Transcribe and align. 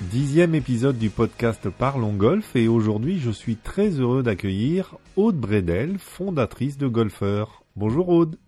Dixième 0.00 0.54
épisode 0.54 0.96
du 0.96 1.10
podcast 1.10 1.68
Parlons 1.70 2.12
Golf 2.12 2.54
et 2.54 2.68
aujourd'hui 2.68 3.18
je 3.18 3.32
suis 3.32 3.56
très 3.56 3.90
heureux 3.90 4.22
d'accueillir 4.22 4.96
Aude 5.16 5.36
Bredel, 5.36 5.98
fondatrice 5.98 6.78
de 6.78 6.86
Golfeur. 6.86 7.64
Bonjour 7.74 8.08
Aude. 8.08 8.38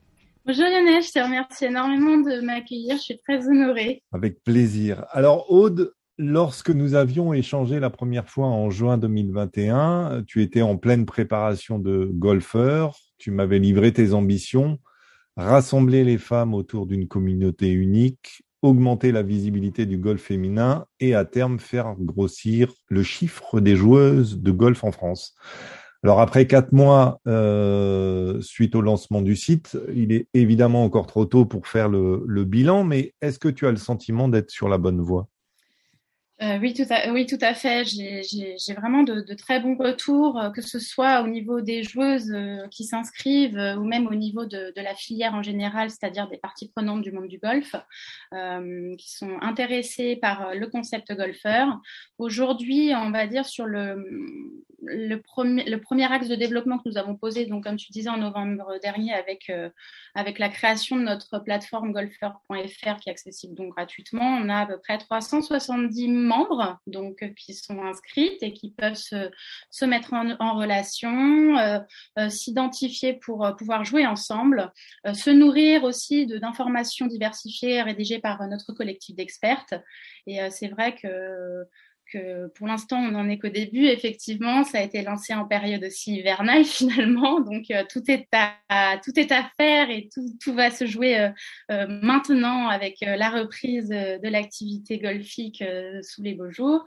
Bonjour 0.46 0.64
Lionel, 0.64 1.02
je 1.02 1.10
te 1.10 1.18
remercie 1.18 1.64
énormément 1.64 2.18
de 2.18 2.40
m'accueillir, 2.40 2.96
je 2.98 3.02
suis 3.02 3.18
très 3.18 3.48
honorée. 3.48 4.04
Avec 4.12 4.44
plaisir. 4.44 5.04
Alors 5.10 5.50
Aude, 5.50 5.92
lorsque 6.18 6.70
nous 6.70 6.94
avions 6.94 7.34
échangé 7.34 7.80
la 7.80 7.90
première 7.90 8.28
fois 8.28 8.46
en 8.46 8.70
juin 8.70 8.96
2021, 8.96 10.22
tu 10.28 10.42
étais 10.42 10.62
en 10.62 10.76
pleine 10.76 11.04
préparation 11.04 11.80
de 11.80 12.08
Golfeur, 12.12 12.96
tu 13.18 13.32
m'avais 13.32 13.58
livré 13.58 13.92
tes 13.92 14.12
ambitions, 14.12 14.78
rassembler 15.36 16.04
les 16.04 16.18
femmes 16.18 16.54
autour 16.54 16.86
d'une 16.86 17.08
communauté 17.08 17.70
unique, 17.70 18.44
augmenter 18.62 19.12
la 19.12 19.22
visibilité 19.22 19.86
du 19.86 19.98
golf 19.98 20.22
féminin 20.22 20.86
et 21.00 21.14
à 21.14 21.24
terme 21.24 21.58
faire 21.58 21.94
grossir 21.98 22.72
le 22.88 23.02
chiffre 23.02 23.60
des 23.60 23.76
joueuses 23.76 24.40
de 24.40 24.50
golf 24.50 24.84
en 24.84 24.92
France. 24.92 25.34
Alors 26.02 26.20
après 26.20 26.46
quatre 26.46 26.72
mois 26.72 27.20
euh, 27.26 28.40
suite 28.40 28.74
au 28.74 28.80
lancement 28.80 29.20
du 29.20 29.36
site, 29.36 29.78
il 29.94 30.12
est 30.12 30.28
évidemment 30.32 30.84
encore 30.84 31.06
trop 31.06 31.26
tôt 31.26 31.44
pour 31.44 31.66
faire 31.66 31.88
le, 31.88 32.24
le 32.26 32.44
bilan, 32.44 32.84
mais 32.84 33.14
est-ce 33.20 33.38
que 33.38 33.48
tu 33.48 33.66
as 33.66 33.70
le 33.70 33.76
sentiment 33.76 34.28
d'être 34.28 34.50
sur 34.50 34.68
la 34.68 34.78
bonne 34.78 35.00
voie? 35.00 35.28
Euh, 36.42 36.58
oui, 36.58 36.72
tout 36.72 37.38
à, 37.40 37.54
fait. 37.54 37.84
J'ai 37.84 38.74
vraiment 38.74 39.02
de, 39.02 39.34
très 39.34 39.60
bons 39.60 39.76
retours, 39.76 40.38
euh, 40.38 40.50
que 40.50 40.62
ce 40.62 40.78
soit 40.78 41.20
au 41.20 41.26
niveau 41.26 41.60
des 41.60 41.82
joueuses 41.82 42.32
euh, 42.32 42.66
qui 42.70 42.84
s'inscrivent 42.84 43.76
ou 43.78 43.84
même 43.84 44.06
au 44.06 44.14
niveau 44.14 44.46
de, 44.46 44.72
la 44.76 44.94
filière 44.94 45.34
en 45.34 45.42
général, 45.42 45.90
c'est-à-dire 45.90 46.28
des 46.28 46.38
parties 46.38 46.70
prenantes 46.70 47.02
du 47.02 47.12
monde 47.12 47.28
du 47.28 47.38
golf, 47.38 47.76
qui 48.98 49.10
sont 49.10 49.36
intéressées 49.42 50.16
par 50.16 50.54
le 50.54 50.66
concept 50.68 51.14
golfeur. 51.14 51.78
Aujourd'hui, 52.18 52.92
on 52.96 53.10
va 53.10 53.26
dire 53.26 53.44
sur 53.44 53.66
le, 53.66 55.20
premier, 55.20 56.04
axe 56.10 56.28
de 56.28 56.34
développement 56.36 56.78
que 56.78 56.88
nous 56.88 56.96
avons 56.96 57.16
posé, 57.16 57.44
donc 57.44 57.64
comme 57.64 57.76
tu 57.76 57.92
disais 57.92 58.08
en 58.08 58.16
novembre 58.16 58.78
dernier, 58.82 59.12
avec, 59.12 59.52
avec 60.14 60.38
la 60.38 60.48
création 60.48 60.96
de 60.96 61.02
notre 61.02 61.38
plateforme 61.40 61.92
golfeur.fr 61.92 63.00
qui 63.00 63.08
est 63.08 63.12
accessible 63.12 63.54
donc 63.54 63.74
gratuitement, 63.74 64.38
on 64.42 64.48
a 64.48 64.60
à 64.60 64.66
peu 64.66 64.78
près 64.78 64.96
370 64.96 66.08
membres 66.30 66.78
donc 66.86 67.22
euh, 67.22 67.28
qui 67.36 67.54
sont 67.54 67.82
inscrites 67.82 68.42
et 68.42 68.52
qui 68.52 68.70
peuvent 68.70 68.94
se, 68.94 69.84
mettre 69.84 70.14
en, 70.14 70.30
en 70.38 70.54
relation, 70.54 71.58
euh, 71.58 71.80
euh, 72.18 72.28
s'identifier 72.28 73.14
pour 73.14 73.54
pouvoir 73.58 73.84
jouer 73.84 74.06
ensemble, 74.06 74.72
se 75.12 75.30
nourrir 75.30 75.84
aussi 75.84 76.26
d'informations 76.26 77.06
diversifiées 77.06 77.82
rédigées 77.82 78.20
par 78.20 78.46
notre 78.46 78.72
collectif 78.72 79.16
d'expertes. 79.16 79.74
Et 80.26 80.38
c'est 80.50 80.68
vrai 80.68 80.94
que 80.94 81.66
pour 82.54 82.66
l'instant, 82.66 82.98
on 82.98 83.12
n'en 83.12 83.28
est 83.28 83.38
qu'au 83.38 83.48
début. 83.48 83.86
Effectivement, 83.86 84.64
ça 84.64 84.78
a 84.78 84.82
été 84.82 85.02
lancé 85.02 85.34
en 85.34 85.44
période 85.44 85.84
aussi 85.84 86.16
hivernale 86.16 86.64
finalement. 86.64 87.40
Donc, 87.40 87.70
euh, 87.70 87.84
tout, 87.88 88.02
est 88.10 88.26
à, 88.32 88.98
tout 89.04 89.18
est 89.18 89.32
à 89.32 89.50
faire 89.56 89.90
et 89.90 90.08
tout, 90.12 90.26
tout 90.42 90.54
va 90.54 90.70
se 90.70 90.86
jouer 90.86 91.18
euh, 91.18 91.30
euh, 91.70 91.86
maintenant 92.02 92.68
avec 92.68 92.96
la 93.00 93.30
reprise 93.30 93.88
de 93.88 94.28
l'activité 94.28 94.98
golfique 94.98 95.62
sous 96.02 96.22
les 96.22 96.34
beaux 96.34 96.50
jours. 96.50 96.84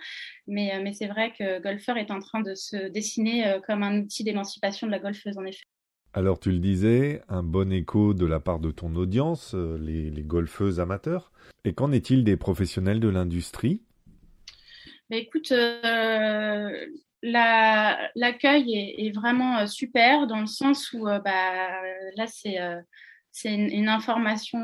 Mais, 0.48 0.94
c'est 0.94 1.08
vrai 1.08 1.34
que 1.38 1.62
Golfeur 1.62 1.98
est 1.98 2.12
en 2.12 2.20
train 2.20 2.42
de 2.42 2.56
se 2.56 2.90
dessiner 2.90 3.58
comme 3.66 3.84
un 3.84 4.00
outil 4.00 4.24
d'émancipation 4.24 4.88
de 4.88 4.92
la 4.92 5.00
golfeuse, 5.00 5.38
en 5.38 5.46
effet. 5.46 5.64
Alors, 6.14 6.40
tu 6.40 6.52
le 6.52 6.60
disais, 6.60 7.22
un 7.28 7.42
bon 7.42 7.72
écho 7.72 8.14
de 8.14 8.26
la 8.26 8.40
part 8.40 8.60
de 8.60 8.72
ton 8.72 8.96
audience, 8.96 9.56
les, 9.56 10.12
golfeuses 10.24 10.80
amateurs. 10.80 11.32
Et 11.66 11.74
qu'en 11.74 11.92
est-il 11.92 12.24
des 12.24 12.38
professionnels 12.38 13.00
de 13.00 13.10
l'industrie? 13.10 13.82
Écoute, 15.18 15.52
euh, 15.52 16.86
l'accueil 18.16 18.96
est, 18.98 19.16
vraiment 19.16 19.60
euh, 19.60 19.68
super 19.68 20.28
dans 20.28 20.42
le 20.42 20.48
sens 20.48 20.92
où 20.94 21.08
euh, 21.08 21.20
bah, 21.20 21.82
là, 22.16 22.26
c'est 22.28 23.54
une, 23.54 23.88
information, 23.88 24.60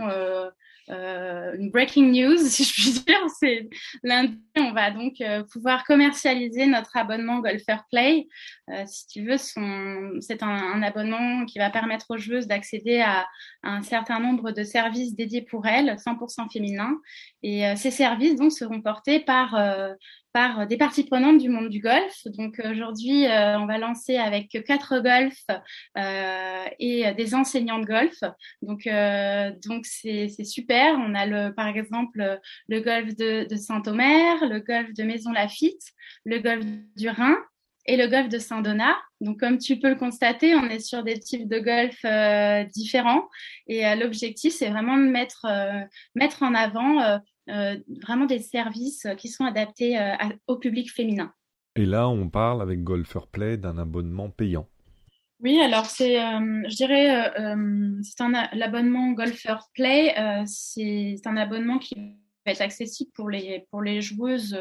une 0.90 1.72
breaking 1.72 2.12
news, 2.12 2.38
si 2.46 2.64
je 2.64 2.74
puis 2.74 2.92
dire. 3.06 3.30
C'est 3.40 3.70
lundi, 4.04 4.38
on 4.58 4.74
va 4.74 4.92
donc 4.92 5.16
pouvoir 5.52 5.86
commercialiser 5.86 6.68
notre 6.68 6.96
abonnement 6.98 7.40
Golfer 7.40 7.78
Play. 7.90 8.28
si 8.86 9.08
tu 9.08 9.26
veux, 9.26 9.38
c'est 9.38 10.44
un, 10.44 10.48
un, 10.48 10.84
abonnement 10.84 11.46
qui 11.46 11.58
va 11.59 11.70
permettre 11.70 12.08
aux 12.09 12.18
joueuses 12.18 12.48
d'accéder 12.48 13.00
à, 13.00 13.22
à, 13.64 13.70
un 13.72 13.82
certain 13.82 14.20
nombre 14.20 14.52
de 14.52 14.64
services 14.64 15.16
dédiés 15.16 15.44
pour 15.44 15.66
elles, 15.66 15.96
100% 15.96 16.52
féminins. 16.52 17.00
Et 17.42 17.64
ces 17.76 17.92
services 17.92 18.36
donc 18.36 18.52
seront 18.52 18.82
portés 18.82 19.20
par 19.20 19.56
par 20.34 20.67
des 20.67 20.78
parties 20.78 21.03
prenantes 21.03 21.40
du 21.40 21.50
monde 21.50 21.69
du 21.69 21.79
golf. 21.79 22.25
Donc 22.25 22.62
aujourd'hui, 22.63 23.25
euh, 23.25 23.59
on 23.59 23.66
va 23.66 23.78
lancer 23.78 24.17
avec 24.17 24.50
quatre 24.66 25.00
golfs 25.00 25.45
euh, 25.97 26.66
et 26.79 27.12
des 27.13 27.35
enseignants 27.35 27.79
de 27.79 27.85
golf. 27.85 28.19
Donc 28.62 28.85
euh, 28.88 29.51
donc 29.66 29.85
c'est 29.85 30.29
super. 30.44 30.95
On 31.00 31.16
a 31.16 31.25
le 31.25 31.53
par 31.53 31.67
exemple 31.67 32.40
le 32.67 32.79
golf 32.81 33.16
de, 33.16 33.47
de 33.50 33.56
Saint-Omer, 33.56 34.47
le 34.47 34.59
golf 34.59 34.94
de 34.94 35.03
Maison 35.03 35.31
Lafitte, 35.31 35.84
le 36.25 36.40
golf 36.40 36.66
du 36.96 37.09
Rhin 37.09 37.38
et 37.90 37.97
le 37.97 38.07
golf 38.07 38.29
de 38.29 38.38
Saint-Donat. 38.38 38.97
Donc, 39.19 39.40
comme 39.40 39.57
tu 39.57 39.79
peux 39.79 39.90
le 39.90 39.96
constater, 39.96 40.53
on 40.53 40.66
est 40.66 40.79
sur 40.79 41.03
des 41.03 41.19
types 41.19 41.47
de 41.47 41.59
golf 41.59 41.97
euh, 42.06 42.63
différents. 42.66 43.28
Et 43.67 43.85
euh, 43.85 43.96
l'objectif, 43.96 44.53
c'est 44.53 44.69
vraiment 44.69 44.96
de 44.96 45.03
mettre, 45.03 45.46
euh, 45.46 45.81
mettre 46.13 46.44
en 46.44 46.53
avant 46.53 47.19
vraiment 48.04 48.26
des 48.26 48.40
services 48.40 49.08
qui 49.18 49.28
sont 49.28 49.46
adaptés 49.46 49.98
à, 49.98 50.30
au 50.48 50.58
public 50.58 50.92
féminin. 50.92 51.34
Et 51.76 51.86
là, 51.86 52.10
on 52.10 52.30
parle 52.30 52.62
avec 52.62 52.84
Golfer 52.84 53.28
Play 53.32 53.58
d'un 53.58 53.78
abonnement 53.78 54.30
payant. 54.30 54.68
Oui, 55.42 55.59
alors 55.62 55.86
c'est, 55.86 56.16
je 56.18 56.76
dirais, 56.76 57.32
c'est 58.04 58.22
un 58.22 58.50
l'abonnement 58.54 59.12
Golfer 59.12 59.56
Play. 59.74 60.14
c'est 60.46 61.22
un 61.26 61.38
abonnement 61.38 61.78
qui 61.78 61.96
être 62.50 62.62
accessible 62.62 63.12
pour 63.14 63.30
les 63.30 63.66
pour 63.72 63.82
les 63.82 64.02
joueuses 64.02 64.58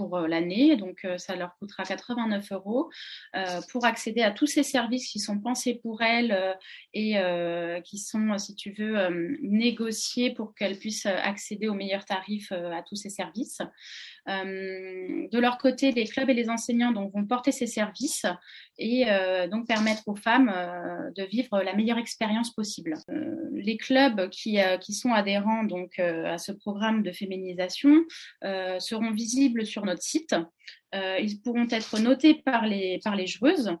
pour 0.00 0.16
euh, 0.16 0.26
l'année, 0.26 0.76
donc 0.76 1.04
euh, 1.04 1.18
ça 1.18 1.36
leur 1.36 1.56
coûtera 1.58 1.84
89 1.84 2.52
euros 2.52 2.90
euh, 3.36 3.60
pour 3.70 3.84
accéder 3.84 4.22
à 4.22 4.30
tous 4.30 4.46
ces 4.46 4.62
services 4.62 5.10
qui 5.10 5.18
sont 5.18 5.38
pensés 5.38 5.74
pour 5.82 6.02
elles 6.02 6.56
et 6.94 7.16
qui 7.84 7.98
sont, 7.98 8.38
si 8.38 8.54
tu 8.54 8.72
veux, 8.72 9.38
négociés 9.42 10.32
pour 10.32 10.54
qu'elles 10.54 10.78
puissent 10.78 11.06
accéder 11.06 11.68
aux 11.68 11.74
meilleurs 11.74 12.04
tarifs 12.04 12.52
à 12.52 12.82
tous 12.82 12.96
ces 12.96 13.10
services. 13.10 13.60
de 14.26 15.38
leur 15.38 15.58
côté, 15.58 15.92
les 15.92 16.06
clubs 16.06 16.28
et 16.28 16.34
les 16.34 16.48
enseignants 16.48 16.92
vont 16.92 17.26
porter 17.26 17.52
ces 17.52 17.66
services 17.66 18.26
et 18.78 19.04
donc 19.50 19.66
permettre 19.66 20.02
aux 20.06 20.16
femmes 20.16 20.52
de 21.16 21.24
vivre 21.24 21.62
la 21.62 21.74
meilleure 21.74 21.98
expérience 21.98 22.54
possible. 22.54 22.94
Les 23.62 23.76
clubs 23.76 24.28
qui, 24.30 24.58
qui 24.80 24.94
sont 24.94 25.12
adhérents 25.12 25.64
donc 25.64 25.98
à 25.98 26.38
ce 26.38 26.52
programme 26.52 27.02
de 27.02 27.12
féminisation 27.12 28.04
seront 28.42 29.10
visibles 29.12 29.66
sur 29.66 29.84
notre 29.84 30.02
site. 30.02 30.34
Euh, 30.94 31.18
ils 31.20 31.40
pourront 31.40 31.68
être 31.70 31.98
notés 32.00 32.34
par 32.34 32.66
les 32.66 33.26
joueuses. 33.26 33.76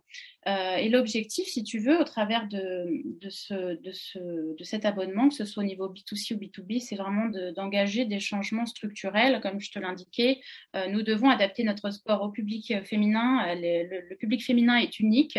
Euh, 0.48 0.76
et 0.76 0.88
l'objectif, 0.88 1.46
si 1.48 1.62
tu 1.62 1.78
veux, 1.78 2.00
au 2.00 2.04
travers 2.04 2.48
de, 2.48 2.86
de, 3.20 3.28
ce, 3.28 3.78
de, 3.82 3.92
ce, 3.92 4.18
de 4.56 4.64
cet 4.64 4.86
abonnement, 4.86 5.28
que 5.28 5.34
ce 5.34 5.44
soit 5.44 5.62
au 5.62 5.66
niveau 5.66 5.88
B2C 5.88 6.34
ou 6.34 6.38
B2B, 6.38 6.80
c'est 6.80 6.96
vraiment 6.96 7.26
d'engager 7.54 8.04
de, 8.04 8.10
des 8.10 8.20
changements 8.20 8.64
structurels. 8.64 9.40
Comme 9.42 9.60
je 9.60 9.70
te 9.70 9.78
l'indiquais, 9.78 10.40
euh, 10.76 10.86
nous 10.88 11.02
devons 11.02 11.28
adapter 11.28 11.62
notre 11.62 11.90
sport 11.90 12.22
au 12.22 12.30
public 12.30 12.72
féminin. 12.84 13.54
Le, 13.54 14.14
public 14.14 14.42
féminin 14.42 14.76
est 14.76 14.98
unique. 14.98 15.38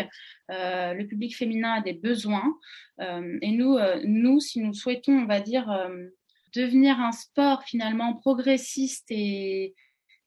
Euh, 0.50 0.94
le 0.94 1.06
public 1.06 1.36
féminin 1.36 1.72
a 1.74 1.80
des 1.80 1.94
besoins. 1.94 2.56
Euh, 3.00 3.38
et 3.42 3.50
nous, 3.50 3.78
nous, 4.04 4.38
si 4.38 4.60
nous 4.60 4.72
souhaitons, 4.72 5.18
on 5.18 5.26
va 5.26 5.40
dire, 5.40 5.66
devenir 6.54 7.00
un 7.00 7.12
sport 7.12 7.64
finalement 7.64 8.14
progressiste 8.14 9.06
et 9.10 9.74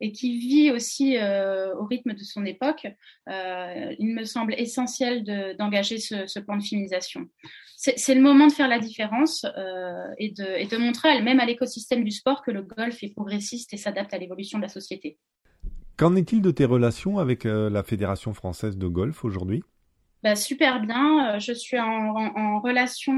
et 0.02 0.12
qui 0.12 0.38
vit 0.38 0.72
aussi 0.72 1.18
euh, 1.18 1.74
au 1.76 1.86
rythme 1.86 2.14
de 2.14 2.24
son 2.24 2.46
époque, 2.46 2.88
euh, 3.30 3.96
il 3.98 4.14
me 4.14 4.26
semble 4.26 4.54
essentiel 4.58 5.24
d'engager 5.58 5.96
de, 5.96 6.02
ce, 6.02 6.28
ce, 6.28 6.40
plan 6.40 6.58
de 6.58 6.64
féminisation. 6.64 7.28
C'est 7.78 8.16
le 8.16 8.22
moment 8.22 8.48
de 8.48 8.54
faire 8.54 8.68
la 8.68 8.80
différence 8.80 9.46
euh, 9.46 10.08
et, 10.18 10.32
de, 10.32 10.44
et 10.44 10.66
de 10.66 10.78
montrer 10.78 11.22
même 11.22 11.40
à 11.40 11.46
l'écosystème 11.46 12.04
du 12.04 12.12
sport 12.12 12.42
que 12.42 12.52
le 12.52 12.64
golf 12.64 13.04
est 13.04 13.14
progressiste 13.14 13.74
et 13.74 13.78
s'adapte 13.78 14.14
à 14.14 14.18
l'évolution 14.18 14.58
de 14.58 14.64
la 14.64 14.70
société. 14.70 15.18
Qu'en 15.98 16.16
est-il 16.16 16.42
de 16.42 16.52
tes 16.52 16.66
relations 16.66 17.20
avec 17.20 17.46
la 17.46 17.84
Fédération 17.84 18.34
française 18.34 18.78
de 18.78 18.88
golf 18.88 19.24
aujourd'hui? 19.24 19.64
Bah, 20.26 20.36
super 20.36 20.82
bien. 20.82 21.38
Je 21.38 21.54
suis 21.54 21.80
en, 21.80 22.60
relation, 22.60 23.14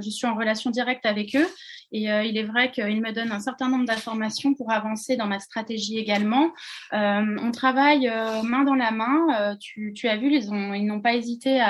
je 0.00 0.08
suis 0.08 0.26
en 0.26 0.34
relation 0.34 0.70
directe 0.70 1.04
avec 1.04 1.36
eux. 1.36 1.46
Et 1.94 2.04
il 2.04 2.38
est 2.38 2.44
vrai 2.44 2.70
qu'ils 2.70 3.02
me 3.02 3.12
donnent 3.12 3.32
un 3.32 3.40
certain 3.40 3.68
nombre 3.68 3.84
d'informations 3.84 4.54
pour 4.54 4.72
avancer 4.72 5.16
dans 5.18 5.26
ma 5.26 5.40
stratégie 5.40 5.98
également. 5.98 6.50
on 6.90 7.50
travaille 7.52 8.10
main 8.44 8.64
dans 8.64 8.74
la 8.74 8.92
main. 8.92 9.58
Tu, 9.60 9.92
as 10.08 10.16
vu, 10.16 10.34
ils, 10.34 10.86
n'ont 10.86 11.02
pas 11.02 11.12
hésité 11.12 11.60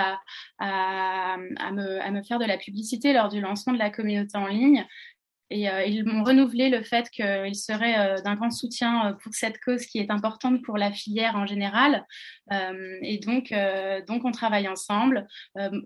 à 0.61 1.37
me 1.73 2.23
faire 2.23 2.39
de 2.39 2.47
la 2.47 2.57
publicité 2.57 3.13
lors 3.13 3.31
du 3.31 3.41
lancement 3.41 3.73
de 3.73 3.81
la 3.81 3.91
communauté 3.91 4.39
en 4.39 4.47
ligne. 4.47 4.87
Et 5.53 5.69
euh, 5.69 5.85
ils 5.85 6.05
m'ont 6.07 6.25
renouvelé 6.25 6.71
le 6.71 6.83
fait 6.83 7.11
qu'ils 7.11 7.55
seraient 7.55 7.99
euh, 7.99 8.23
d'un 8.23 8.37
grand 8.37 8.51
soutien 8.51 9.09
euh, 9.09 9.13
pour 9.13 9.35
cette 9.35 9.61
cause 9.61 9.85
qui 9.85 9.99
est 9.99 10.11
importante 10.11 10.63
pour 10.63 10.79
la 10.79 10.91
filière 10.91 11.37
en 11.37 11.45
général. 11.45 12.07
et 13.03 13.19
donc, 13.19 13.55
donc, 14.07 14.25
on 14.25 14.31
travaille 14.31 14.69
ensemble. 14.69 15.27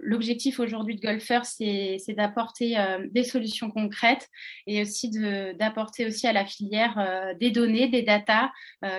L'objectif 0.01 0.59
aujourd'hui 0.59 0.97
de 0.97 1.01
Golfer, 1.01 1.41
c'est 1.45 2.15
d'apporter 2.17 2.77
des 3.13 3.23
solutions 3.23 3.71
concrètes 3.71 4.29
et 4.67 4.83
aussi 4.83 5.11
d'apporter 5.55 6.07
aussi 6.07 6.27
à 6.27 6.33
la 6.33 6.45
filière 6.45 7.35
des 7.39 7.51
données, 7.51 7.89
des 7.89 8.03
datas 8.03 8.51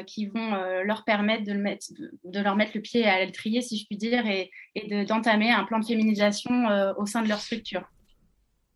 qui 0.06 0.28
vont 0.28 0.52
leur 0.84 1.04
permettre 1.04 1.44
de, 1.44 1.52
le 1.52 1.60
mettre, 1.60 1.88
de, 2.24 2.40
leur 2.40 2.56
mettre 2.56 2.72
le 2.75 2.81
pied 2.81 3.06
à 3.06 3.25
l'étrier, 3.25 3.62
si 3.62 3.78
je 3.78 3.86
puis 3.86 3.98
dire, 3.98 4.25
et, 4.25 4.50
et 4.75 5.04
d'entamer 5.04 5.52
un 5.52 5.66
plan 5.66 5.80
de 5.80 5.86
féminisation 5.86 6.68
au 6.98 7.06
sein 7.06 7.22
de 7.22 7.28
leur 7.28 7.40
structure. 7.40 7.84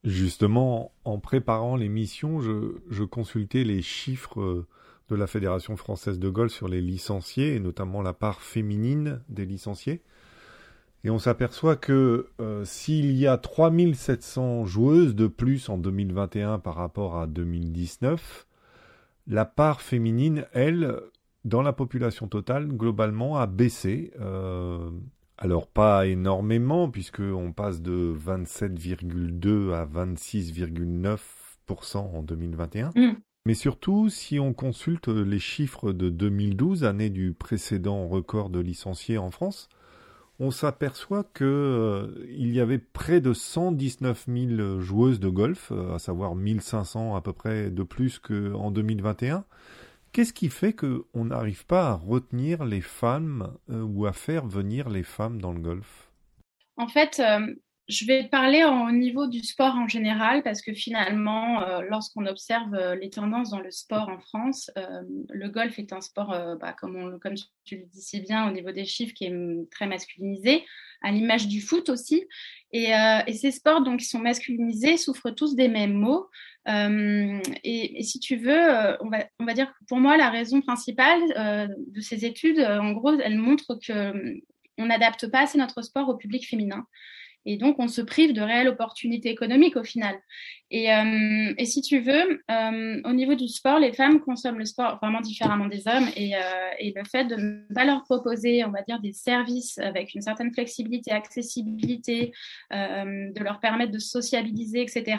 Justement, 0.04 0.92
en 1.06 1.20
préparant 1.20 1.76
l'émission, 1.76 2.42
je, 2.42 2.76
je, 2.90 3.04
consultais 3.04 3.64
les 3.64 3.84
chiffres 3.84 4.42
euh, 4.42 4.68
de 5.10 5.16
la 5.16 5.28
Fédération 5.28 5.78
française 5.78 6.18
de 6.18 6.30
golf 6.30 6.52
sur 6.52 6.68
les 6.68 6.82
licenciés, 6.82 7.56
et 7.56 7.60
notamment 7.60 8.02
la 8.02 8.14
part 8.14 8.42
féminine 8.42 9.22
des 9.30 9.46
licenciés. 9.46 10.02
Et 11.04 11.10
on 11.10 11.20
s'aperçoit 11.20 11.76
que 11.76 12.28
euh, 12.40 12.64
s'il 12.66 13.12
y 13.12 13.28
a 13.28 13.38
3700 13.38 14.66
joueuses 14.66 15.16
de 15.16 15.28
plus 15.28 15.70
en 15.70 15.78
2021 15.78 16.60
par 16.60 16.76
rapport 16.76 17.18
à 17.18 17.28
2019, 17.28 18.48
la 19.28 19.46
part 19.46 19.82
féminine, 19.82 20.46
elle, 20.54 21.00
dans 21.46 21.62
la 21.62 21.74
population 21.74 22.28
totale, 22.28 22.68
globalement, 22.68 23.38
a 23.38 23.48
baissé. 23.48 24.12
Euh, 24.20 24.90
alors 25.42 25.66
pas 25.66 26.06
énormément, 26.06 26.90
puisqu'on 26.90 27.52
passe 27.52 27.82
de 27.82 28.16
27,2 28.16 29.74
à 29.74 29.88
26,9% 29.88 31.98
en 31.98 32.22
2021. 32.22 32.92
Mm. 32.96 33.16
Mais 33.48 33.56
surtout, 33.56 34.10
si 34.10 34.40
on 34.40 34.54
consulte 34.54 35.08
les 35.08 35.40
chiffres 35.40 35.94
de 35.94 36.12
2012, 36.12 36.84
année 36.84 37.10
du 37.10 37.34
précédent 37.34 38.08
record 38.08 38.52
de 38.52 38.60
licenciés 38.60 39.18
en 39.18 39.32
France, 39.32 39.68
on 40.40 40.52
s'aperçoit 40.52 41.24
que 41.24 41.44
euh, 41.44 42.24
il 42.30 42.54
y 42.54 42.60
avait 42.60 42.78
près 42.78 43.20
de 43.20 43.34
119 43.34 44.28
000 44.28 44.80
joueuses 44.80 45.20
de 45.20 45.30
golf, 45.30 45.72
euh, 45.72 45.96
à 45.96 46.00
savoir 46.00 46.36
1500 46.36 47.16
à 47.16 47.22
peu 47.22 47.34
près 47.34 47.72
de 47.72 47.82
plus 47.82 48.20
qu'en 48.20 48.70
2021. 48.70 49.44
Qu'est-ce 50.14 50.34
qui 50.34 50.50
fait 50.50 50.74
qu'on 50.74 51.26
n'arrive 51.26 51.66
pas 51.66 51.88
à 51.88 51.94
retenir 51.94 52.66
les 52.66 52.82
femmes 52.82 53.56
euh, 53.70 53.82
ou 53.82 54.06
à 54.06 54.12
faire 54.12 54.46
venir 54.46 54.90
les 54.90 55.04
femmes 55.04 55.40
dans 55.40 55.54
le 55.54 55.62
golf? 55.62 56.12
En 56.76 56.90
fait, 56.90 57.22
euh, 57.22 57.56
je 57.88 58.06
vais 58.06 58.28
parler 58.28 58.66
au 58.66 58.92
niveau 58.92 59.28
du 59.28 59.40
sport 59.42 59.74
en 59.76 59.88
général 59.88 60.44
parce 60.44 60.62
que 60.62 60.74
finalement, 60.74 61.64
euh, 61.64 61.82
lorsqu'on 61.90 62.26
observe 62.26 62.76
les 63.00 63.10
tendances 63.10 63.52
dans 63.52 63.62
le 63.62 63.72
sport 63.72 64.10
en 64.10 64.20
France, 64.20 64.70
le 65.30 65.48
golf 65.48 65.80
est 65.80 65.94
un 65.94 66.02
sport, 66.02 66.36
bah, 66.60 66.74
comme, 66.74 67.18
tu 67.64 67.78
le 67.78 67.86
dis 67.86 68.02
si 68.02 68.20
bien 68.20 68.50
au 68.50 68.52
niveau 68.52 68.72
des 68.72 68.86
chiffres, 68.86 69.14
qui 69.14 69.26
est 69.26 69.30
mm, 69.30 69.68
très 69.70 69.88
masculinisé, 69.88 70.66
à 71.02 71.12
l'image 71.12 71.48
du 71.48 71.62
foot 71.62 71.88
aussi. 71.88 72.26
Et, 72.74 72.92
et, 73.28 73.34
ces 73.34 73.52
sports 73.52 73.82
donc, 73.82 74.00
qui 74.00 74.06
sont 74.06 74.20
masculinisés 74.20 74.96
souffrent 74.96 75.32
tous 75.32 75.56
des 75.56 75.68
mêmes 75.68 75.94
maux. 75.94 76.30
Euh, 76.68 77.40
et, 77.64 78.04
si 78.04 78.20
tu 78.20 78.36
veux, 78.38 78.52
euh, 78.52 78.96
on 79.02 79.10
va, 79.10 79.26
on 79.40 79.46
va 79.46 79.54
dire 79.54 79.68
que 79.68 79.86
pour 79.88 80.00
moi, 80.00 80.18
la 80.18 80.30
raison 80.30 80.62
principale 80.62 81.22
euh, 81.38 81.68
de 81.88 82.02
ces 82.02 82.26
études, 82.26 82.60
en 82.60 82.92
gros, 82.92 83.20
elle 83.20 83.38
montre 83.38 83.76
que 83.76 84.40
on 84.78 84.86
n'adapte 84.86 85.30
pas 85.30 85.42
assez 85.42 85.58
notre 85.58 85.82
sport 85.82 86.10
au 86.10 86.18
public 86.18 86.48
féminin. 86.48 86.86
Et 87.46 87.58
donc, 87.58 87.78
on 87.80 87.88
se 87.88 88.02
prive 88.02 88.34
de 88.34 88.42
réelles 88.42 88.68
opportunités 88.68 89.30
économiques 89.30 89.76
au 89.76 89.84
final. 89.84 90.16
Et, 90.70 90.94
euh, 90.94 91.54
et 91.58 91.66
si 91.66 91.82
tu 91.82 92.00
veux, 92.00 92.42
euh, 92.50 93.02
au 93.04 93.12
niveau 93.12 93.36
du 93.36 93.48
sport, 93.48 93.78
les 93.78 93.92
femmes 93.92 94.22
consomment 94.22 94.60
le 94.60 94.66
sport 94.66 95.00
vraiment 95.02 95.20
différemment 95.20 95.68
des 95.68 95.88
hommes. 95.88 96.08
Et, 96.16 96.36
euh, 96.36 96.40
et, 96.80 96.94
le 96.96 97.04
fait 97.04 97.26
de 97.26 97.36
ne 97.36 97.74
pas 97.74 97.84
leur 97.84 98.04
proposer, 98.04 98.64
on 98.64 98.72
va 98.72 98.82
dire, 98.82 99.00
des 99.02 99.12
services 99.12 99.78
avec 99.80 100.14
une 100.14 100.22
certaine 100.22 100.54
flexibilité, 100.54 101.12
accessibilité, 101.12 102.32
euh, 102.74 103.32
de 103.32 103.44
leur 103.44 103.60
permettre 103.60 103.92
de 103.92 104.00
sociabiliser, 104.00 104.82
etc., 104.82 105.18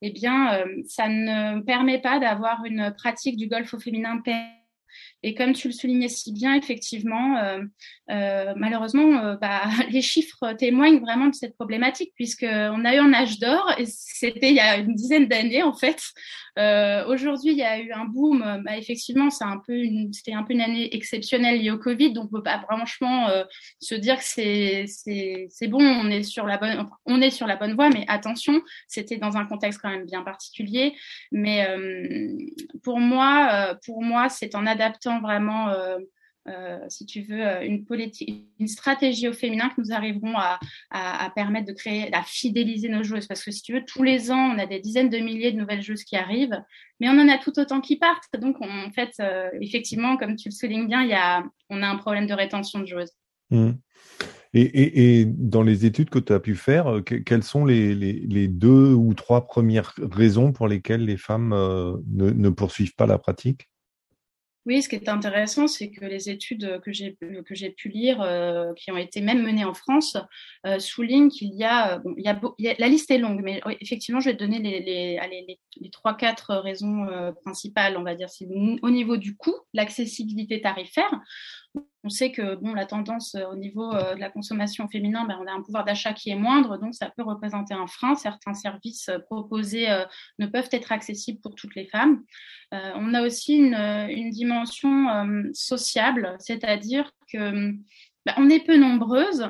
eh 0.00 0.10
bien, 0.10 0.54
euh, 0.54 0.82
ça 0.86 1.08
ne 1.08 1.60
permet 1.60 2.00
pas 2.00 2.18
d'avoir 2.18 2.64
une 2.64 2.94
pratique 2.96 3.36
du 3.36 3.48
golf 3.48 3.74
au 3.74 3.78
féminin 3.78 4.20
et 5.22 5.34
comme 5.34 5.52
tu 5.54 5.68
le 5.68 5.72
soulignais 5.72 6.08
si 6.08 6.32
bien, 6.32 6.54
effectivement, 6.54 7.36
euh, 7.38 7.58
euh, 8.10 8.52
malheureusement, 8.56 9.18
euh, 9.18 9.34
bah, 9.36 9.62
les 9.90 10.02
chiffres 10.02 10.52
témoignent 10.52 11.00
vraiment 11.00 11.26
de 11.26 11.34
cette 11.34 11.56
problématique, 11.56 12.12
puisqu'on 12.14 12.84
a 12.84 12.94
eu 12.94 12.98
un 12.98 13.12
âge 13.12 13.38
d'or, 13.38 13.72
et 13.78 13.86
c'était 13.86 14.50
il 14.50 14.56
y 14.56 14.60
a 14.60 14.76
une 14.76 14.94
dizaine 14.94 15.26
d'années, 15.26 15.62
en 15.62 15.74
fait. 15.74 16.00
Aujourd'hui, 17.08 17.52
il 17.52 17.58
y 17.58 17.62
a 17.62 17.78
eu 17.78 17.92
un 17.92 18.06
boom. 18.06 18.62
Bah, 18.64 18.78
effectivement, 18.78 19.28
c'était 19.30 20.32
un 20.32 20.42
peu 20.42 20.54
une 20.54 20.60
année 20.60 20.94
exceptionnelle 20.94 21.60
liée 21.60 21.70
au 21.70 21.78
Covid, 21.78 22.12
donc 22.12 22.26
on 22.26 22.36
peut 22.36 22.42
pas 22.42 22.60
franchement 22.60 23.28
se 23.78 23.94
dire 23.94 24.16
que 24.16 24.24
c'est, 24.24 25.68
bon, 25.68 25.82
on 25.82 26.10
est 26.10 26.22
sur 26.22 26.46
la 26.46 26.56
bonne, 26.56 26.88
on 27.04 27.20
est 27.20 27.30
sur 27.30 27.46
la 27.46 27.56
bonne 27.56 27.74
voie, 27.74 27.90
mais 27.90 28.06
attention, 28.08 28.62
c'était 28.88 29.18
dans 29.18 29.36
un 29.36 29.44
contexte 29.44 29.80
quand 29.82 29.90
même 29.90 30.06
bien 30.06 30.22
particulier. 30.22 30.94
Mais 31.30 31.68
pour 32.82 33.00
moi, 33.00 33.76
pour 33.84 34.02
moi, 34.02 34.30
c'est 34.30 34.54
en 34.54 34.66
adaptant 34.86 35.20
vraiment, 35.20 35.68
euh, 35.70 35.98
euh, 36.48 36.78
si 36.88 37.06
tu 37.06 37.22
veux, 37.22 37.44
euh, 37.44 37.62
une, 37.62 37.84
politique, 37.84 38.46
une 38.60 38.68
stratégie 38.68 39.28
au 39.28 39.32
féminin 39.32 39.68
que 39.68 39.80
nous 39.80 39.92
arriverons 39.92 40.34
à, 40.36 40.58
permettre 41.34 41.66
de 41.66 41.72
créer, 41.72 42.12
à 42.14 42.22
fidéliser 42.22 42.88
nos 42.88 43.02
joueuses. 43.02 43.26
Parce 43.26 43.44
que 43.44 43.50
si 43.50 43.62
tu 43.62 43.72
veux, 43.72 43.84
tous 43.84 44.02
les 44.02 44.30
ans, 44.30 44.54
on 44.54 44.58
a 44.58 44.66
des 44.66 44.80
dizaines 44.80 45.10
de 45.10 45.18
milliers 45.18 45.52
de 45.52 45.58
nouvelles 45.58 45.82
joueuses 45.82 46.04
qui 46.04 46.16
arrivent, 46.16 46.58
mais 47.00 47.08
on 47.08 47.18
en 47.18 47.28
a 47.28 47.38
tout 47.38 47.58
autant 47.58 47.80
qui 47.80 47.96
partent. 47.96 48.28
Donc, 48.40 48.56
en 48.60 48.90
fait, 48.92 49.12
effectivement, 49.60 50.16
comme 50.16 50.36
tu 50.36 50.48
le 50.48 50.54
soulignes 50.54 50.86
bien, 50.86 51.04
y 51.04 51.14
a, 51.14 51.44
on 51.68 51.82
a 51.82 51.88
un 51.88 51.96
problème 51.96 52.26
de 52.26 52.34
rétention 52.34 52.80
de 52.80 52.86
joueuses. 52.86 53.12
Mmh. 53.50 53.72
Et, 54.54 55.26
dans 55.26 55.62
les 55.62 55.84
études 55.84 56.08
que 56.08 56.18
tu 56.18 56.32
as 56.32 56.40
pu 56.40 56.54
faire, 56.54 57.02
quelles 57.04 57.42
sont 57.42 57.66
les, 57.66 58.48
deux 58.48 58.94
ou 58.94 59.12
trois 59.12 59.46
premières 59.46 59.92
raisons 59.98 60.52
pour 60.52 60.66
lesquelles 60.66 61.04
les 61.04 61.18
femmes 61.18 61.50
ne 62.06 62.48
poursuivent 62.48 62.94
pas 62.94 63.06
la 63.06 63.18
pratique? 63.18 63.68
Oui, 64.66 64.82
ce 64.82 64.88
qui 64.88 64.96
est 64.96 65.08
intéressant, 65.08 65.68
c'est 65.68 65.90
que 65.90 66.04
les 66.04 66.28
études 66.28 66.80
que 66.80 66.92
j'ai 66.92 67.16
que 67.16 67.54
j'ai 67.54 67.70
pu 67.70 67.88
lire, 67.88 68.20
euh, 68.20 68.72
qui 68.74 68.90
ont 68.90 68.96
été 68.96 69.20
même 69.20 69.42
menées 69.42 69.64
en 69.64 69.74
France, 69.74 70.16
euh, 70.66 70.80
soulignent 70.80 71.28
qu'il 71.28 71.54
y 71.54 71.62
a, 71.62 71.98
bon, 71.98 72.14
il 72.18 72.24
y 72.24 72.68
a, 72.68 72.74
la 72.78 72.88
liste 72.88 73.10
est 73.12 73.18
longue, 73.18 73.42
mais 73.44 73.60
effectivement, 73.80 74.20
je 74.20 74.30
vais 74.30 74.36
te 74.36 74.42
donner 74.42 74.58
les 74.58 74.80
les, 74.80 75.20
les, 75.30 75.60
les 75.76 75.90
trois 75.90 76.16
quatre 76.16 76.56
raisons 76.56 77.06
euh, 77.06 77.30
principales, 77.44 77.96
on 77.96 78.02
va 78.02 78.16
dire, 78.16 78.28
c'est 78.28 78.48
au 78.82 78.90
niveau 78.90 79.16
du 79.16 79.36
coût, 79.36 79.54
l'accessibilité 79.72 80.60
tarifaire. 80.60 81.12
On 82.06 82.08
sait 82.08 82.30
que 82.30 82.54
bon, 82.54 82.72
la 82.72 82.86
tendance 82.86 83.34
euh, 83.34 83.46
au 83.50 83.56
niveau 83.56 83.92
euh, 83.92 84.14
de 84.14 84.20
la 84.20 84.30
consommation 84.30 84.86
féminin, 84.86 85.24
ben, 85.26 85.40
on 85.42 85.46
a 85.48 85.50
un 85.50 85.60
pouvoir 85.60 85.82
d'achat 85.82 86.12
qui 86.12 86.30
est 86.30 86.36
moindre, 86.36 86.78
donc 86.78 86.94
ça 86.94 87.10
peut 87.16 87.24
représenter 87.24 87.74
un 87.74 87.88
frein. 87.88 88.14
Certains 88.14 88.54
services 88.54 89.08
euh, 89.08 89.18
proposés 89.18 89.88
ne 90.38 90.46
peuvent 90.46 90.68
être 90.70 90.92
accessibles 90.92 91.40
pour 91.40 91.56
toutes 91.56 91.74
les 91.74 91.86
femmes. 91.86 92.22
on 92.70 93.12
a 93.12 93.22
aussi 93.22 93.56
une, 93.56 94.30
dimension 94.30 95.08
sociable, 95.52 96.36
c'est-à-dire 96.38 97.10
que 97.32 97.72
ben, 98.24 98.50
est 98.50 98.64
peu 98.64 98.76
nombreuses, 98.76 99.48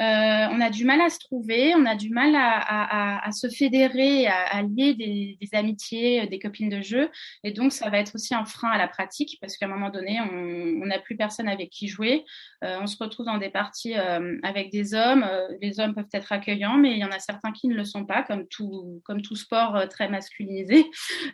euh, 0.00 0.46
on 0.50 0.60
a 0.60 0.70
du 0.70 0.84
mal 0.84 1.00
à 1.00 1.08
se 1.08 1.20
trouver, 1.20 1.72
on 1.76 1.86
a 1.86 1.94
du 1.94 2.10
mal 2.10 2.34
à, 2.34 3.30
se 3.32 3.48
fédérer, 3.48 4.26
à, 4.26 4.62
lier 4.62 4.94
des, 4.94 5.48
amitiés, 5.52 6.22
euh, 6.22 6.26
des 6.26 6.38
copines 6.38 6.68
de 6.68 6.80
jeu. 6.80 7.10
Et 7.44 7.52
donc, 7.52 7.72
ça 7.72 7.88
va 7.90 7.98
être 7.98 8.14
aussi 8.14 8.34
un 8.34 8.44
frein 8.44 8.70
à 8.70 8.78
la 8.78 8.88
pratique 8.88 9.38
parce 9.40 9.56
qu'à 9.56 9.66
un 9.66 9.68
moment 9.68 9.90
donné, 9.90 10.20
on 10.20 10.86
n'a 10.86 10.98
plus 10.98 11.16
personne 11.16 11.48
avec 11.48 11.70
qui 11.70 11.86
jouer. 11.86 12.24
Euh, 12.64 12.78
on 12.80 12.86
se 12.86 12.96
retrouve 12.96 13.26
dans 13.26 13.38
des 13.38 13.50
parties 13.50 13.94
avec 14.42 14.70
des 14.70 14.94
hommes. 14.94 15.26
les 15.60 15.78
hommes 15.78 15.94
peuvent 15.94 16.04
être 16.12 16.32
accueillants, 16.32 16.76
mais 16.76 16.92
il 16.92 16.98
y 16.98 17.04
en 17.04 17.10
a 17.10 17.18
certains 17.18 17.52
qui 17.52 17.68
ne 17.68 17.74
le 17.74 17.84
sont 17.84 18.04
pas, 18.04 18.22
comme 18.22 18.46
tout, 18.48 19.00
comme 19.04 19.22
tout 19.22 19.36
sport 19.36 19.88
très 19.88 20.08
masculinisé. 20.08 20.86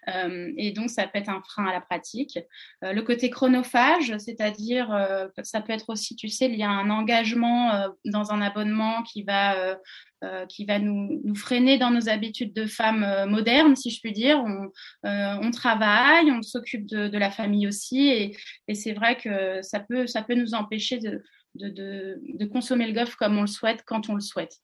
et 0.57 0.73
donc, 0.73 0.90
ça 0.90 1.07
peut 1.07 1.19
être 1.19 1.31
un 1.31 1.40
frein 1.43 1.67
à 1.67 1.73
la 1.73 1.81
pratique. 1.81 2.38
le 2.83 3.00
côté 3.00 3.31
chronophage, 3.31 4.17
c'est-à-dire, 4.19 5.29
ça 5.43 5.61
peut 5.61 5.73
être 5.73 5.90
aussi, 5.90 6.17
tu 6.17 6.29
sais, 6.29 6.47
il 6.47 6.57
y 6.57 6.62
a 6.62 6.71
un 6.71 6.90
engagement 6.90 7.88
dans 8.05 8.33
un 8.33 8.40
abonnement 8.50 9.02
qui 9.02 9.23
va 9.23 9.78
euh, 10.23 10.47
qui 10.47 10.66
va 10.66 10.78
nous, 10.78 11.35
freiner 11.35 11.78
dans 11.78 11.90
nos 11.90 12.11
habitudes 12.11 12.52
de 12.52 12.66
femmes 12.66 13.07
modernes, 13.30 13.75
si 13.75 13.90
je 13.90 14.00
puis 14.00 14.12
dire. 14.12 14.45
On, 15.02 15.50
travaille, 15.50 16.30
on 16.30 16.42
s'occupe 16.42 16.87
de, 16.87 17.16
la 17.16 17.30
famille 17.30 17.66
aussi, 17.66 18.35
et, 18.69 18.75
c'est 18.75 18.92
vrai 18.92 19.16
que 19.16 19.62
ça 19.62 19.80
peut, 19.80 20.07
ça 20.07 20.23
peut 20.23 20.35
nous 20.35 20.54
empêcher 20.54 20.99
de, 20.99 21.23
de, 21.54 22.45
consommer 22.47 22.87
le 22.87 22.92
golf 22.92 23.16
comme 23.16 23.38
on 23.38 23.42
le 23.42 23.47
souhaite, 23.47 23.83
quand 23.87 24.11
on 24.11 24.14
le 24.14 24.21
souhaite. 24.21 24.59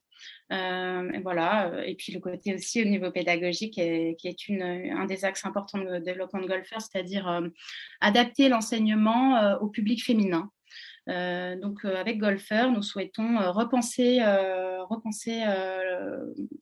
Euh, 0.53 1.11
et 1.13 1.21
voilà. 1.21 1.85
Et 1.87 1.95
puis 1.95 2.13
le 2.13 2.21
côté 2.21 2.55
aussi 2.55 2.83
au 2.83 2.85
niveau 2.85 3.11
pédagogique, 3.11 3.75
qui 3.75 3.81
est 4.29 4.49
une, 4.49 4.63
un 4.63 5.07
des 5.07 5.25
axes 5.25 5.45
importants 5.45 5.79
de 5.79 5.99
développement 5.99 6.41
de 6.41 6.47
golfeurs, 6.47 6.81
c'est-à-dire 6.81 7.29
euh, 7.29 7.49
adapter 8.01 8.49
l'enseignement 8.49 9.37
euh, 9.37 9.59
au 9.59 9.69
public 9.69 10.05
féminin. 10.05 10.51
Euh, 11.09 11.57
donc 11.61 11.85
avec 11.85 12.19
Golfeur, 12.19 12.71
nous 12.71 12.83
souhaitons 12.83 13.39
repenser, 13.53 14.21
repenser 14.89 15.45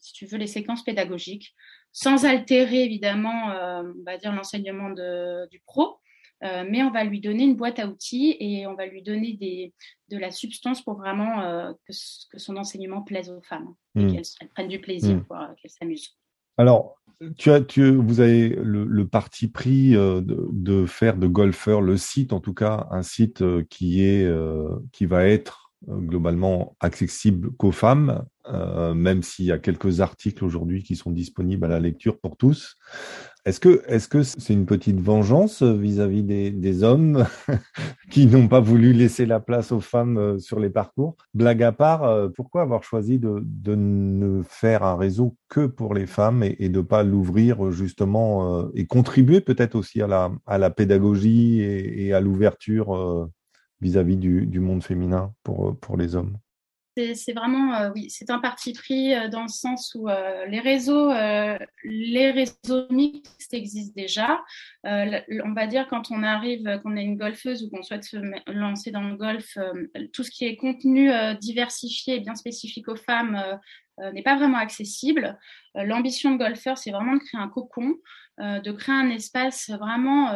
si 0.00 0.12
tu 0.12 0.26
veux, 0.26 0.38
les 0.38 0.46
séquences 0.46 0.84
pédagogiques, 0.84 1.54
sans 1.92 2.24
altérer 2.24 2.84
évidemment, 2.84 3.46
on 3.46 4.04
va 4.04 4.18
dire 4.18 4.32
l'enseignement 4.32 4.90
du 4.90 5.62
pro, 5.66 5.98
euh, 6.44 6.64
mais 6.68 6.82
on 6.82 6.90
va 6.90 7.04
lui 7.04 7.20
donner 7.20 7.44
une 7.44 7.56
boîte 7.56 7.78
à 7.78 7.86
outils 7.86 8.36
et 8.38 8.66
on 8.66 8.74
va 8.74 8.86
lui 8.86 9.02
donner 9.02 9.32
des, 9.34 9.72
de 10.10 10.18
la 10.18 10.30
substance 10.30 10.82
pour 10.82 10.94
vraiment 10.94 11.40
euh, 11.40 11.72
que, 11.86 11.92
que, 12.30 12.38
son 12.38 12.56
enseignement 12.56 13.02
plaise 13.02 13.30
aux 13.30 13.40
femmes 13.40 13.74
et 13.96 14.04
hmm. 14.04 14.12
qu'elles 14.12 14.48
prennent 14.50 14.68
du 14.68 14.80
plaisir, 14.80 15.24
euh, 15.30 15.46
qu'elles 15.56 15.70
s'amusent. 15.70 16.18
Alors, 16.58 16.96
tu 17.36 17.50
as, 17.50 17.60
tu, 17.60 17.94
vous 17.94 18.20
avez 18.20 18.48
le, 18.48 18.84
le 18.84 19.06
parti 19.06 19.48
pris 19.48 19.92
de, 19.92 20.22
de, 20.22 20.86
faire 20.86 21.16
de 21.16 21.26
Golfeur 21.26 21.80
le 21.80 21.96
site, 21.96 22.32
en 22.32 22.40
tout 22.40 22.54
cas 22.54 22.86
un 22.90 23.02
site 23.02 23.42
qui 23.68 24.02
est 24.02 24.28
qui 24.92 25.06
va 25.06 25.26
être 25.26 25.64
globalement 25.88 26.76
accessible 26.80 27.50
qu'aux 27.56 27.72
femmes, 27.72 28.24
euh, 28.46 28.94
même 28.94 29.22
s'il 29.22 29.46
y 29.46 29.52
a 29.52 29.58
quelques 29.58 30.00
articles 30.00 30.44
aujourd'hui 30.44 30.82
qui 30.82 30.96
sont 30.96 31.10
disponibles 31.10 31.64
à 31.64 31.68
la 31.68 31.80
lecture 31.80 32.18
pour 32.18 32.36
tous. 32.36 32.76
Est-ce 33.44 33.60
que 33.60 33.82
est-ce 33.88 34.08
que 34.08 34.22
c'est 34.22 34.54
une 34.54 34.64
petite 34.64 34.98
vengeance 34.98 35.62
vis-à-vis 35.62 36.22
des, 36.22 36.50
des, 36.50 36.82
hommes 36.82 37.26
qui 38.10 38.26
n'ont 38.26 38.48
pas 38.48 38.60
voulu 38.60 38.94
laisser 38.94 39.26
la 39.26 39.38
place 39.38 39.70
aux 39.70 39.80
femmes 39.80 40.16
euh, 40.16 40.38
sur 40.38 40.58
les 40.58 40.70
parcours? 40.70 41.16
Blague 41.34 41.62
à 41.62 41.72
part, 41.72 42.04
euh, 42.04 42.30
pourquoi 42.30 42.62
avoir 42.62 42.84
choisi 42.84 43.18
de, 43.18 43.42
de 43.44 43.74
ne 43.74 44.42
faire 44.42 44.82
un 44.82 44.96
réseau 44.96 45.36
que 45.50 45.66
pour 45.66 45.92
les 45.92 46.06
femmes 46.06 46.42
et, 46.42 46.56
et 46.58 46.70
de 46.70 46.80
pas 46.80 47.02
l'ouvrir 47.02 47.70
justement 47.70 48.70
et 48.72 48.86
contribuer 48.86 49.42
peut-être 49.42 49.74
aussi 49.74 50.00
à 50.00 50.06
la 50.06 50.32
à 50.46 50.56
la 50.56 50.70
pédagogie 50.70 51.60
et, 51.60 52.14
à 52.14 52.20
l'ouverture 52.20 53.28
vis-à-vis 53.82 54.16
du, 54.16 54.46
du, 54.46 54.60
monde 54.60 54.82
féminin 54.82 55.34
pour 55.42 55.78
pour 55.80 55.98
les 55.98 56.16
hommes? 56.16 56.38
C'est 56.96 57.32
vraiment, 57.32 57.74
euh, 57.74 57.90
oui, 57.94 58.08
c'est 58.08 58.30
un 58.30 58.38
parti 58.38 58.72
pris 58.72 59.14
euh, 59.14 59.28
dans 59.28 59.42
le 59.42 59.48
sens 59.48 59.94
où 59.94 60.08
euh, 60.08 60.46
les 60.46 60.60
réseaux, 60.60 61.12
les 61.84 62.30
réseaux 62.30 62.86
mixtes 62.90 63.52
existent 63.52 63.94
déjà. 63.96 64.40
on 64.84 65.52
va 65.54 65.66
dire 65.66 65.88
quand 65.88 66.10
on 66.10 66.22
arrive, 66.22 66.80
qu'on 66.82 66.96
est 66.96 67.02
une 67.02 67.16
golfeuse 67.16 67.64
ou 67.64 67.70
qu'on 67.70 67.82
souhaite 67.82 68.04
se 68.04 68.16
lancer 68.50 68.90
dans 68.90 69.02
le 69.02 69.16
golf, 69.16 69.58
tout 70.12 70.22
ce 70.22 70.30
qui 70.30 70.44
est 70.44 70.56
contenu 70.56 71.10
diversifié 71.40 72.16
et 72.16 72.20
bien 72.20 72.34
spécifique 72.34 72.88
aux 72.88 72.96
femmes 72.96 73.42
n'est 74.12 74.22
pas 74.22 74.36
vraiment 74.36 74.58
accessible. 74.58 75.38
L'ambition 75.74 76.32
de 76.32 76.38
golfeur, 76.38 76.78
c'est 76.78 76.90
vraiment 76.90 77.14
de 77.14 77.20
créer 77.20 77.40
un 77.40 77.48
cocon, 77.48 77.96
de 78.38 78.72
créer 78.72 78.94
un 78.94 79.10
espace 79.10 79.70
vraiment 79.70 80.32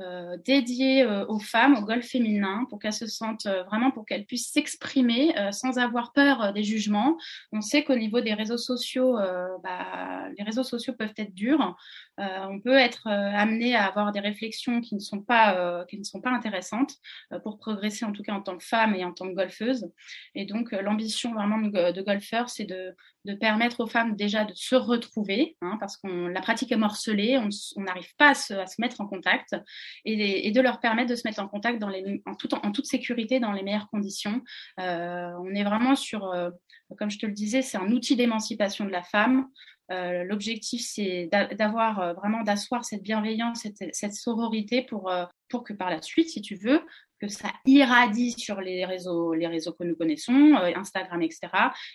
euh, 0.00 0.36
dédié 0.44 1.04
euh, 1.04 1.24
aux 1.26 1.38
femmes, 1.38 1.76
au 1.76 1.82
golf 1.82 2.04
féminin, 2.04 2.66
pour 2.68 2.80
qu'elles 2.80 2.92
se 2.92 3.06
sentent 3.06 3.46
euh, 3.46 3.62
vraiment, 3.62 3.92
pour 3.92 4.04
qu'elles 4.04 4.26
puissent 4.26 4.50
s'exprimer 4.50 5.32
sans 5.52 5.78
avoir 5.78 6.12
peur 6.12 6.52
des 6.52 6.64
jugements. 6.64 7.16
On 7.52 7.60
sait 7.60 7.84
qu'au 7.84 7.94
niveau 7.94 8.20
des 8.20 8.34
réseaux 8.34 8.56
sociaux, 8.56 9.16
bah, 9.62 10.28
les 10.36 10.44
réseaux 10.44 10.64
sociaux 10.64 10.94
peuvent 10.98 11.14
être 11.16 11.34
durs. 11.34 11.76
on 12.18 12.60
peut 12.60 12.76
être 12.76 13.06
amené 13.08 13.74
à 13.74 13.86
avoir 13.86 14.12
des 14.12 14.20
réflexions 14.20 14.80
qui 14.80 14.94
ne 14.94 15.00
sont 15.00 15.20
pas, 15.20 15.84
qui 15.86 15.98
ne 15.98 16.04
sont 16.04 16.20
pas 16.20 16.30
intéressantes 16.30 16.94
pour 17.42 17.58
progresser 17.58 18.04
en 18.04 18.12
tout 18.12 18.22
cas 18.22 18.34
en 18.34 18.42
tant 18.42 18.56
que 18.56 18.64
femme 18.64 18.94
et 18.94 19.04
en 19.04 19.12
tant 19.12 19.28
que 19.28 19.34
golfeuse. 19.34 19.90
Et 20.34 20.44
donc 20.44 20.72
l'ambition 20.72 21.34
vraiment 21.34 21.58
de, 21.58 21.92
de 21.92 22.02
golfeur, 22.02 22.48
c'est 22.48 22.64
de, 22.64 22.94
de 23.24 23.34
permettre 23.34 23.80
aux 23.80 23.86
femmes 23.86 24.16
déjà 24.16 24.44
de 24.44 24.52
se 24.54 24.74
retrouver, 24.74 25.56
hein, 25.62 25.76
parce 25.80 25.96
qu'on 25.96 26.28
la 26.28 26.40
pratique 26.40 26.72
est 26.72 26.76
morcelée, 26.76 27.38
on 27.38 27.80
n'arrive 27.80 28.14
pas 28.16 28.30
à 28.30 28.34
se, 28.34 28.54
à 28.54 28.66
se, 28.66 28.80
mettre 28.80 29.00
en 29.00 29.06
contact, 29.06 29.56
et, 30.04 30.50
de 30.50 30.60
leur 30.60 30.80
permettre 30.80 31.10
de 31.10 31.16
se 31.16 31.26
mettre 31.26 31.40
en 31.40 31.48
contact 31.48 31.78
dans 31.78 31.88
les, 31.88 32.22
en, 32.26 32.32
en 32.62 32.72
toute 32.72 32.86
sécurité, 32.86 33.40
dans 33.40 33.52
les 33.52 33.62
meilleures 33.62 33.88
conditions. 33.88 34.42
Euh, 34.80 35.32
on 35.40 35.54
est 35.54 35.64
vraiment 35.64 35.96
sur, 35.96 36.26
euh, 36.32 36.50
comme 36.98 37.10
je 37.10 37.18
te 37.18 37.26
le 37.26 37.32
disais, 37.32 37.62
c'est 37.62 37.78
un 37.78 37.90
outil 37.90 38.16
d'émancipation 38.16 38.84
de 38.84 38.90
la 38.90 39.02
femme. 39.02 39.48
Euh, 39.90 40.24
L'objectif, 40.24 40.82
c'est 40.82 41.28
d'avoir 41.58 42.00
euh, 42.00 42.12
vraiment 42.14 42.42
d'asseoir 42.42 42.84
cette 42.84 43.02
bienveillance, 43.02 43.60
cette, 43.62 43.94
cette 43.94 44.14
sororité 44.14 44.82
pour, 44.82 45.10
euh, 45.10 45.24
pour 45.48 45.64
que 45.64 45.72
par 45.72 45.90
la 45.90 46.02
suite, 46.02 46.30
si 46.30 46.40
tu 46.40 46.56
veux, 46.56 46.80
que 47.20 47.28
ça 47.28 47.52
irradie 47.64 48.32
sur 48.32 48.60
les 48.60 48.84
réseaux, 48.84 49.34
les 49.34 49.46
réseaux 49.46 49.72
que 49.72 49.84
nous 49.84 49.96
connaissons, 49.96 50.54
euh, 50.56 50.72
Instagram, 50.74 51.22
etc. 51.22 51.48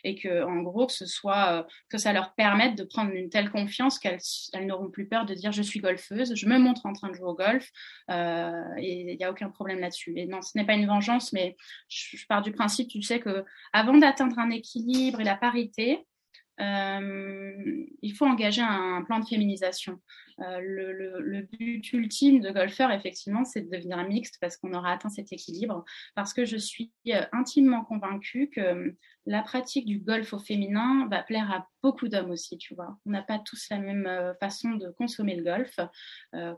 Et 0.03 0.15
que, 0.15 0.43
en 0.43 0.61
gros, 0.61 0.87
que 0.87 0.93
ce 0.93 1.05
soit, 1.05 1.59
euh, 1.59 1.63
que 1.89 1.97
ça 1.97 2.13
leur 2.13 2.33
permette 2.35 2.75
de 2.75 2.83
prendre 2.83 3.11
une 3.11 3.29
telle 3.29 3.49
confiance 3.49 3.99
qu'elles 3.99 4.19
elles, 4.53 4.65
n'auront 4.65 4.89
plus 4.89 5.07
peur 5.07 5.25
de 5.25 5.33
dire 5.33 5.51
je 5.51 5.61
suis 5.61 5.79
golfeuse, 5.79 6.35
je 6.35 6.47
me 6.47 6.57
montre 6.57 6.85
en 6.85 6.93
train 6.93 7.09
de 7.09 7.15
jouer 7.15 7.27
au 7.27 7.35
golf, 7.35 7.69
euh, 8.09 8.51
et 8.77 9.01
il 9.01 9.17
n'y 9.17 9.23
a 9.23 9.31
aucun 9.31 9.49
problème 9.49 9.79
là-dessus. 9.79 10.13
Et 10.15 10.25
non, 10.25 10.41
ce 10.41 10.57
n'est 10.57 10.65
pas 10.65 10.73
une 10.73 10.87
vengeance, 10.87 11.33
mais 11.33 11.55
je, 11.87 12.17
je, 12.17 12.25
pars 12.27 12.41
du 12.41 12.51
principe, 12.51 12.89
tu 12.89 13.01
sais 13.01 13.19
que 13.19 13.43
avant 13.73 13.97
d'atteindre 13.97 14.39
un 14.39 14.49
équilibre 14.49 15.21
et 15.21 15.25
la 15.25 15.35
parité, 15.35 16.05
il 16.59 18.13
faut 18.17 18.25
engager 18.25 18.61
un 18.61 19.03
plan 19.03 19.19
de 19.19 19.25
féminisation. 19.25 19.99
Euh, 20.41 20.59
le, 20.61 21.41
but 21.41 21.93
ultime 21.93 22.41
de 22.41 22.51
golfeur, 22.51 22.91
effectivement, 22.91 23.43
c'est 23.43 23.61
de 23.61 23.69
devenir 23.69 23.97
mixte 24.07 24.37
parce 24.39 24.57
qu'on 24.57 24.73
aura 24.73 24.93
atteint 24.93 25.09
cet 25.09 25.31
équilibre. 25.33 25.83
Parce 26.15 26.33
que 26.33 26.45
je 26.45 26.57
suis 26.57 26.91
euh, 27.09 27.21
intimement 27.31 27.83
convaincue 27.83 28.49
que 28.49 28.61
euh, 28.61 28.91
la 29.25 29.41
pratique 29.43 29.85
du 29.85 29.99
golf 29.99 30.33
au 30.33 30.39
féminin 30.39 31.07
va 31.11 31.21
plaire 31.21 31.51
à 31.51 31.67
beaucoup 31.83 32.07
d'hommes 32.07 32.31
aussi, 32.31 32.57
tu 32.57 32.73
vois. 32.73 32.97
On 33.05 33.11
n'a 33.11 33.21
pas 33.21 33.39
tous 33.39 33.67
la 33.69 33.77
même 33.77 34.33
façon 34.39 34.71
de 34.71 34.89
consommer 34.89 35.35
le 35.35 35.43
golf. 35.43 35.75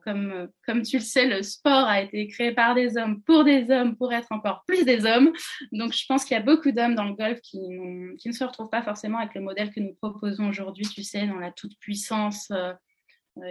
Comme, 0.05 0.81
tu 0.83 0.97
le 0.97 1.03
sais, 1.03 1.27
le 1.27 1.41
sport 1.41 1.85
a 1.85 2.01
été 2.01 2.27
créé 2.27 2.53
par 2.53 2.73
des 2.73 2.97
hommes, 2.97 3.21
pour 3.23 3.43
des 3.43 3.69
hommes, 3.69 3.97
pour 3.97 4.13
être 4.13 4.31
encore 4.31 4.63
plus 4.65 4.85
des 4.85 5.05
hommes. 5.05 5.33
Donc, 5.73 5.91
je 5.91 6.05
pense 6.07 6.23
qu'il 6.23 6.37
y 6.37 6.39
a 6.39 6.43
beaucoup 6.43 6.71
d'hommes 6.71 6.95
dans 6.95 7.03
le 7.03 7.13
golf 7.13 7.41
qui, 7.41 7.59
ne 7.59 8.31
se 8.31 8.43
retrouvent 8.43 8.69
pas 8.69 8.83
forcément 8.83 9.17
avec 9.17 9.35
le 9.35 9.41
modèle 9.41 9.71
que 9.73 9.81
nous 9.81 9.95
proposons 9.95 10.47
aujourd'hui, 10.47 10.85
tu 10.85 11.03
sais, 11.03 11.27
dans 11.27 11.39
la 11.39 11.51
toute-puissance. 11.51 12.53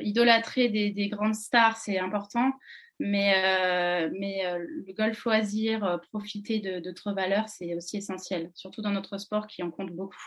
Idolâtrer 0.02 0.68
des, 0.68 0.90
des, 0.90 1.08
grandes 1.08 1.34
stars, 1.34 1.76
c'est 1.76 1.98
important, 1.98 2.52
mais, 3.00 3.32
euh, 3.34 4.10
mais 4.18 4.46
euh, 4.46 4.64
le 4.86 4.92
golf 4.92 5.24
loisir, 5.24 5.82
euh, 5.84 5.96
profiter 6.12 6.60
de 6.60 6.80
d'autres 6.80 7.12
valeurs, 7.12 7.48
c'est 7.48 7.74
aussi 7.74 7.96
essentiel, 7.96 8.50
surtout 8.54 8.82
dans 8.82 8.90
notre 8.90 9.18
sport 9.18 9.46
qui 9.46 9.62
en 9.62 9.70
compte 9.70 9.90
beaucoup. 9.90 10.22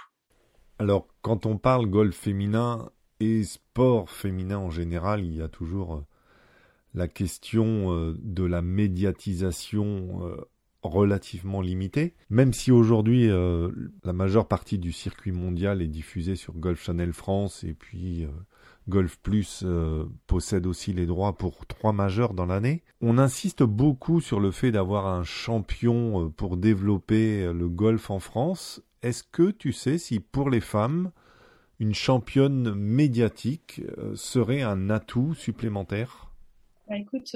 Alors, 0.80 1.08
quand 1.22 1.46
on 1.46 1.58
parle 1.58 1.86
golf 1.86 2.18
féminin 2.18 2.90
et 3.20 3.44
sport 3.44 4.10
féminin 4.10 4.58
en 4.58 4.72
général, 4.72 5.24
il 5.24 5.36
y 5.36 5.42
a 5.42 5.48
toujours 5.48 5.94
euh, 5.94 6.06
la 6.96 7.08
question 7.08 7.94
euh, 7.94 8.18
de 8.20 8.44
la 8.44 8.64
médiatisation 8.64 10.22
relativement 10.82 11.62
limitée, 11.62 12.14
même 12.30 12.52
si 12.52 12.70
aujourd'hui 12.70 13.30
la 13.30 14.12
majeure 14.12 14.50
partie 14.50 14.78
du 14.78 14.92
circuit 14.92 15.32
mondial 15.32 15.82
est 15.82 15.88
diffusée 15.88 16.36
sur 16.36 16.56
Golf 16.56 16.84
Channel 16.84 17.14
France 17.14 17.64
et 17.64 17.74
puis 17.74 18.28
Golf 18.90 19.18
Plus 19.20 19.64
euh, 19.66 20.06
possède 20.28 20.66
aussi 20.66 20.94
les 20.94 21.06
droits 21.06 21.38
pour 21.38 21.66
trois 21.66 21.94
majeurs 21.94 22.34
dans 22.34 22.46
l'année. 22.46 22.84
On 23.02 23.18
insiste 23.18 23.64
beaucoup 23.64 24.22
sur 24.22 24.40
le 24.40 24.52
fait 24.52 24.72
d'avoir 24.72 25.08
un 25.08 25.24
champion 25.24 26.26
euh, 26.26 26.30
pour 26.30 26.58
développer 26.58 27.44
euh, 27.44 27.54
le 27.54 27.70
golf 27.70 28.10
en 28.10 28.20
France. 28.20 28.82
Est-ce 29.02 29.24
que 29.24 29.52
tu 29.52 29.72
sais 29.72 29.98
si 29.98 30.20
pour 30.20 30.50
les 30.50 30.62
femmes, 30.62 31.12
une 31.80 31.94
championne 31.94 32.74
médiatique 32.74 33.82
serait 34.16 34.62
un 34.62 34.90
atout 34.90 35.34
supplémentaire? 35.34 36.32
Bah, 36.88 36.98
écoute, 36.98 37.36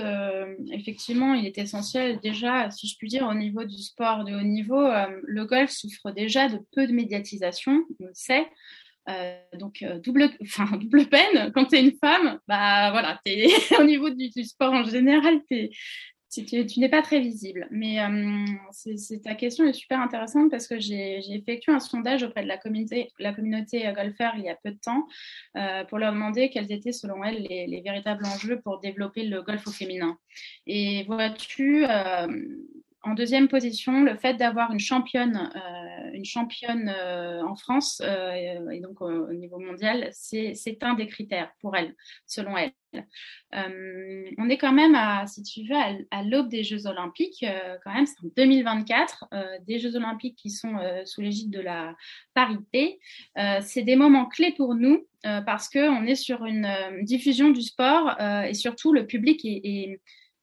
effectivement, 0.72 1.34
il 1.34 1.46
est 1.46 1.58
essentiel 1.58 2.20
déjà, 2.22 2.72
si 2.72 2.88
je 2.88 2.96
puis 2.98 3.10
dire, 3.10 3.28
au 3.28 3.34
niveau 3.34 3.66
du 3.66 3.78
sport 3.78 4.24
de 4.24 4.34
haut 4.34 4.44
niveau, 4.44 4.88
le 5.24 5.46
golf 5.46 5.72
souffre 5.72 6.12
déjà 6.12 6.48
de 6.48 6.60
peu 6.74 6.88
de 6.88 6.94
médiatisation, 6.94 7.84
on 8.00 8.06
le 8.06 8.12
sait. 8.14 8.48
Euh, 9.10 9.40
donc 9.58 9.82
euh, 9.84 10.00
double, 10.00 10.30
enfin 10.42 10.78
double 10.78 11.08
peine. 11.08 11.52
Quand 11.54 11.66
tu 11.66 11.76
es 11.76 11.82
une 11.82 11.98
femme, 11.98 12.40
bah 12.48 12.92
voilà, 12.92 13.20
es, 13.26 13.48
au 13.80 13.84
niveau 13.84 14.10
du, 14.10 14.30
sport 14.44 14.74
en 14.74 14.84
général, 14.84 15.42
es, 15.50 15.70
tu, 16.30 16.66
tu 16.66 16.80
n'es 16.80 16.90
pas 16.90 17.02
très 17.02 17.20
visible. 17.20 17.68
Mais 17.72 18.00
euh, 18.02 19.18
ta 19.24 19.36
question 19.36 19.66
est 19.66 19.74
super 19.74 20.00
intéressante 20.00 20.52
parce 20.52 20.68
que 20.68 20.80
j'ai, 20.80 21.20
effectué 21.34 21.72
un 21.72 21.80
sondage 21.80 22.24
auprès 22.24 22.44
de 22.44 22.48
la 22.48 22.58
communauté, 22.58 23.12
la 23.20 23.34
communauté 23.34 23.92
golfeur 23.96 24.34
il 24.38 24.44
y 24.44 24.50
a 24.50 24.56
peu 24.56 24.72
de 24.72 24.80
temps 24.80 25.08
euh, 25.56 25.84
pour 25.86 25.98
leur 25.98 26.14
demander 26.14 26.50
quels 26.50 26.72
étaient 26.72 26.92
selon 26.92 27.24
elles 27.24 27.44
les, 27.44 27.68
les, 27.68 27.82
véritables 27.82 28.26
enjeux 28.26 28.60
pour 28.62 28.80
développer 28.80 29.24
le 29.24 29.42
golf 29.42 29.66
au 29.68 29.72
féminin. 29.72 30.18
Et 30.66 31.04
vois-tu, 31.06 31.86
euh, 31.86 32.28
en 33.08 33.14
deuxième 33.14 33.48
position, 33.48 34.04
le 34.04 34.16
fait 34.16 34.36
d'avoir 34.36 34.72
une 34.72 34.80
championne, 34.80 35.52
une 36.14 36.26
championne 36.26 36.90
en 36.90 37.56
France 37.56 38.02
et 38.02 38.80
donc 38.82 39.02
au 39.02 39.34
niveau 39.34 39.60
mondial, 39.60 40.10
c'est 40.12 40.78
un 40.82 40.94
des 40.94 41.08
critères 41.08 41.52
pour 41.62 41.76
elle, 41.76 41.96
selon 42.26 42.58
elle. 42.58 42.74
Euh, 43.56 44.30
on 44.38 44.50
est 44.50 44.58
quand 44.58 44.72
même, 44.72 44.96
à, 44.96 45.26
si 45.28 45.44
tu 45.44 45.64
veux, 45.68 45.76
à, 46.12 46.24
l'aube 46.24 46.50
des 46.50 46.64
Jeux 46.64 46.88
Olympiques. 46.88 47.44
Euh, 47.44 47.78
quand 47.84 47.94
même, 47.94 48.06
c'est 48.06 48.20
en 48.24 48.30
2024, 48.36 49.26
euh, 49.34 49.46
des 49.66 49.80
Jeux 49.80 49.96
Olympiques 49.96 50.38
qui 50.38 50.50
sont 50.50 50.76
sous 51.06 51.22
l'égide 51.22 51.52
de 51.52 51.60
la 51.60 51.96
parité. 52.34 53.00
c'est 53.62 53.84
des 53.84 53.96
moments 53.96 54.26
clés 54.26 54.54
pour 54.56 54.76
nous 54.76 55.06
parce 55.24 55.70
qu'on 55.70 56.06
est 56.06 56.16
sur 56.16 56.46
une 56.46 56.68
diffusion 57.02 57.50
du 57.50 57.62
sport 57.62 58.20
et 58.20 58.54
surtout 58.54 58.94
le 58.94 59.06
public 59.06 59.42
est, 59.44 60.00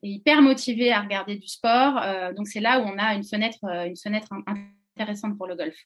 hyper 0.08 0.42
motivé 0.42 0.92
à 0.92 1.00
regarder 1.00 1.36
du 1.36 1.48
sport. 1.48 2.00
donc 2.36 2.46
c'est 2.46 2.60
là 2.60 2.80
où 2.80 2.84
on 2.84 2.98
a 2.98 3.14
une 3.14 3.24
fenêtre, 3.24 3.58
fenêtre 4.02 4.28
intéressante 4.96 5.36
pour 5.36 5.46
le 5.46 5.56
golf. 5.56 5.76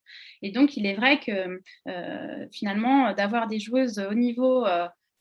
Et 0.42 0.50
donc, 0.50 0.76
il 0.76 0.86
est 0.86 0.94
vrai 0.94 1.20
que 1.20 1.60
finalement, 2.52 3.12
d'avoir 3.12 3.46
des 3.46 3.58
joueuses 3.58 3.98
au 3.98 4.14
niveau 4.14 4.66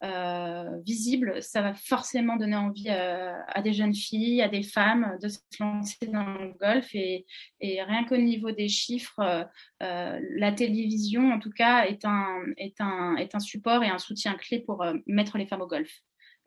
euh, 0.04 0.80
visible, 0.86 1.42
ça 1.42 1.64
va 1.64 1.74
forcément 1.74 2.36
donner 2.36 2.56
envie 2.56 2.88
euh, 2.88 3.34
à 3.48 3.64
des 3.64 3.74
jeunes 3.74 3.96
filles, 3.96 4.44
à 4.44 4.48
des 4.48 4.62
femmes 4.62 5.18
de 5.24 5.28
se 5.28 5.40
lancer 5.60 6.06
dans 6.06 6.38
le 6.38 6.54
golf. 6.54 6.88
Et, 6.94 7.26
rien 7.60 8.04
qu'au 8.06 8.18
niveau 8.18 8.52
des 8.52 8.68
chiffres, 8.68 9.48
euh, 9.82 10.20
la 10.36 10.52
télévision, 10.52 11.32
en 11.32 11.40
tout 11.40 11.52
cas, 11.52 11.86
est 11.86 12.06
un 12.06 13.40
support 13.40 13.84
et 13.84 13.90
un 13.90 13.98
soutien 13.98 14.36
clé 14.36 14.60
pour 14.60 14.86
mettre 15.08 15.38
les 15.38 15.48
femmes 15.48 15.62
au 15.62 15.68
golf. 15.68 15.92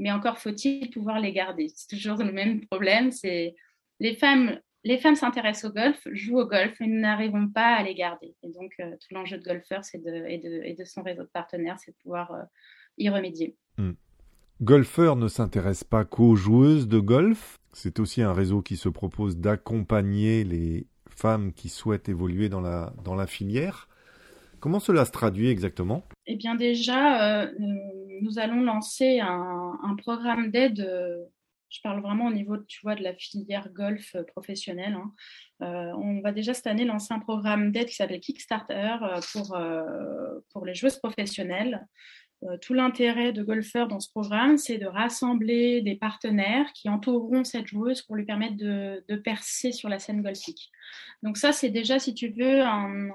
Mais 0.00 0.10
encore 0.10 0.38
faut-il 0.38 0.90
pouvoir 0.90 1.20
les 1.20 1.32
garder. 1.32 1.68
C'est 1.74 1.94
toujours 1.94 2.18
le 2.18 2.32
même 2.32 2.66
problème. 2.66 3.12
C'est 3.12 3.54
les 4.00 4.14
femmes 4.14 4.58
les 4.82 4.96
femmes 4.96 5.14
s'intéressent 5.14 5.70
au 5.70 5.74
golf, 5.74 6.00
jouent 6.10 6.40
au 6.40 6.46
golf, 6.46 6.74
mais 6.80 6.86
nous 6.86 7.00
n'arrivons 7.00 7.48
pas 7.48 7.76
à 7.76 7.82
les 7.82 7.94
garder. 7.94 8.34
Et 8.42 8.48
donc, 8.48 8.72
tout 8.78 9.14
l'enjeu 9.14 9.36
de 9.36 9.44
golfeur 9.44 9.84
c'est 9.84 10.02
de, 10.02 10.24
et, 10.26 10.38
de, 10.38 10.62
et, 10.64 10.72
de, 10.72 10.84
son 10.84 11.02
réseau 11.02 11.22
de 11.22 11.28
partenaires, 11.28 11.76
c'est 11.78 11.90
de 11.90 11.96
pouvoir 12.02 12.34
y 12.96 13.10
remédier. 13.10 13.56
Hmm. 13.76 13.92
Golfeur 14.62 15.16
ne 15.16 15.28
s'intéresse 15.28 15.84
pas 15.84 16.04
qu'aux 16.06 16.34
joueuses 16.34 16.88
de 16.88 16.98
golf. 16.98 17.58
C'est 17.72 18.00
aussi 18.00 18.22
un 18.22 18.32
réseau 18.32 18.62
qui 18.62 18.76
se 18.76 18.88
propose 18.88 19.36
d'accompagner 19.36 20.44
les 20.44 20.86
femmes 21.08 21.52
qui 21.52 21.68
souhaitent 21.68 22.08
évoluer 22.08 22.48
dans 22.48 22.60
la, 22.62 22.94
dans 23.04 23.14
la 23.14 23.26
filière. 23.26 23.88
Comment 24.60 24.80
cela 24.80 25.04
se 25.04 25.12
traduit 25.12 25.48
exactement? 25.48 26.04
Eh 26.26 26.36
bien 26.36 26.54
déjà, 26.54 27.42
euh, 27.42 27.50
nous 28.22 28.38
allons 28.38 28.62
lancer 28.62 29.20
un, 29.20 29.94
programme 29.98 30.50
d'aide. 30.50 30.80
Euh, 30.80 31.24
je 31.68 31.80
parle 31.82 32.00
vraiment 32.00 32.26
au 32.26 32.32
niveau, 32.32 32.56
tu 32.58 32.80
vois, 32.82 32.96
de 32.96 33.02
la 33.02 33.14
filière 33.14 33.70
golf 33.72 34.16
professionnelle. 34.34 34.94
Hein. 34.94 35.12
Euh, 35.62 35.92
on 35.98 36.20
va 36.20 36.32
déjà 36.32 36.52
cette 36.52 36.66
année 36.66 36.84
lancer 36.84 37.14
un 37.14 37.20
programme 37.20 37.70
d'aide 37.70 37.86
qui 37.86 37.94
s'appelle 37.94 38.20
Kickstarter 38.20 38.96
pour, 39.32 39.56
pour 40.52 40.66
les 40.66 40.74
joueuses 40.74 40.98
professionnelles. 40.98 41.86
Euh, 42.44 42.56
tout 42.56 42.72
l'intérêt 42.72 43.32
de 43.32 43.42
Golfeur 43.42 43.86
dans 43.86 44.00
ce 44.00 44.08
programme, 44.08 44.56
c'est 44.56 44.78
de 44.78 44.86
rassembler 44.86 45.82
des 45.82 45.94
partenaires 45.94 46.72
qui 46.72 46.88
entoureront 46.88 47.44
cette 47.44 47.66
joueuse 47.66 48.00
pour 48.00 48.16
lui 48.16 48.24
permettre 48.24 48.56
de, 48.56 49.16
percer 49.16 49.72
sur 49.72 49.90
la 49.90 49.98
scène 49.98 50.22
golfique. 50.22 50.70
Donc 51.22 51.36
ça, 51.36 51.52
c'est 51.52 51.68
déjà, 51.68 51.98
si 51.98 52.14
tu 52.14 52.28
veux, 52.30 52.62
un, 52.62 53.10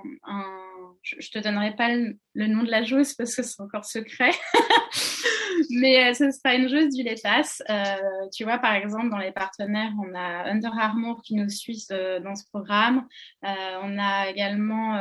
je, 1.06 1.30
te 1.30 1.40
donnerai 1.40 1.76
pas 1.76 1.90
le, 1.90 2.48
nom 2.48 2.64
de 2.64 2.72
la 2.72 2.84
joueuse 2.84 3.14
parce 3.14 3.36
que 3.36 3.44
c'est 3.44 3.62
encore 3.62 3.86
secret. 3.86 4.32
Mais 5.70 6.10
euh, 6.10 6.14
ce 6.14 6.32
sera 6.32 6.56
une 6.56 6.68
joueuse 6.68 6.94
du 6.94 7.04
Létas. 7.04 7.62
Euh, 7.70 7.96
tu 8.34 8.44
vois, 8.44 8.58
par 8.58 8.74
exemple, 8.74 9.10
dans 9.10 9.20
les 9.20 9.32
partenaires, 9.32 9.92
on 10.04 10.14
a 10.16 10.50
Under 10.50 10.74
Armour 10.78 11.22
qui 11.22 11.36
nous 11.36 11.48
suit 11.50 11.86
euh, 11.92 12.20
dans 12.20 12.36
ce 12.36 12.46
programme. 12.48 13.08
on 13.44 14.00
a 14.00 14.30
également 14.30 15.00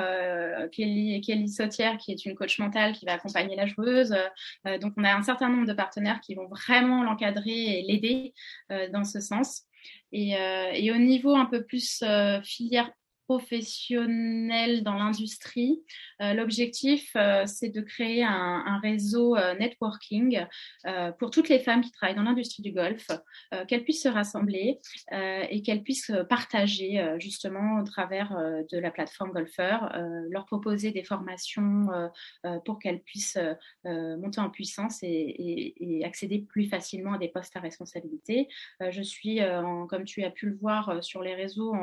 Kelly, 0.72 1.20
Kelly 1.22 1.48
Sautière 1.48 1.96
qui 1.96 2.12
est 2.12 2.24
une 2.26 2.34
coach 2.34 2.58
mentale 2.58 2.92
qui 2.92 3.06
va 3.06 3.14
accompagner 3.14 3.56
la 3.56 3.66
joueuse. 3.66 4.14
donc, 4.80 4.92
on 4.96 5.04
a 5.04 5.14
un 5.14 5.22
certain 5.22 5.48
nombre 5.48 5.66
de 5.66 5.72
partenaires 5.72 6.20
qui 6.20 6.34
vont 6.34 6.48
vraiment 6.48 7.02
l'encadrer 7.02 7.78
et 7.78 7.82
l'aider 7.82 8.34
dans 8.92 9.04
ce 9.04 9.20
sens. 9.20 9.62
Et, 10.12 10.36
au 10.92 10.98
niveau 10.98 11.34
un 11.34 11.46
peu 11.46 11.64
plus 11.64 12.04
filière 12.42 12.90
professionnels 13.26 14.82
dans 14.82 14.94
l'industrie. 14.94 15.82
Euh, 16.20 16.34
l'objectif, 16.34 17.10
euh, 17.16 17.44
c'est 17.46 17.70
de 17.70 17.80
créer 17.80 18.22
un, 18.22 18.80
réseau 18.82 19.36
euh, 19.36 19.54
networking 19.54 20.44
pour 21.18 21.30
toutes 21.30 21.48
les 21.48 21.58
femmes 21.58 21.80
qui 21.80 21.90
travaillent 21.90 22.16
dans 22.16 22.22
l'industrie 22.22 22.62
du 22.62 22.72
golf, 22.72 23.06
qu'elles 23.68 23.84
puissent 23.84 24.02
se 24.02 24.08
rassembler 24.08 24.80
et 25.12 25.62
qu'elles 25.62 25.82
puissent 25.82 26.12
partager 26.28 27.16
justement 27.18 27.80
au 27.80 27.84
travers 27.84 28.36
de 28.70 28.78
la 28.78 28.90
plateforme 28.90 29.32
Golfeur, 29.32 29.92
leur 30.30 30.44
proposer 30.46 30.90
des 30.90 31.04
formations 31.04 31.86
pour 32.64 32.78
qu'elles 32.78 33.00
puissent 33.00 33.38
monter 33.84 34.40
en 34.40 34.50
puissance 34.50 34.98
et, 35.02 36.02
accéder 36.04 36.40
plus 36.40 36.66
facilement 36.66 37.14
à 37.14 37.18
des 37.18 37.28
postes 37.28 37.56
à 37.56 37.60
responsabilité. 37.60 38.48
je 38.80 39.02
suis, 39.02 39.40
comme 39.88 40.04
tu 40.04 40.24
as 40.24 40.30
pu 40.30 40.46
le 40.46 40.56
voir 40.56 41.02
sur 41.02 41.22
les 41.22 41.34
réseaux, 41.34 41.74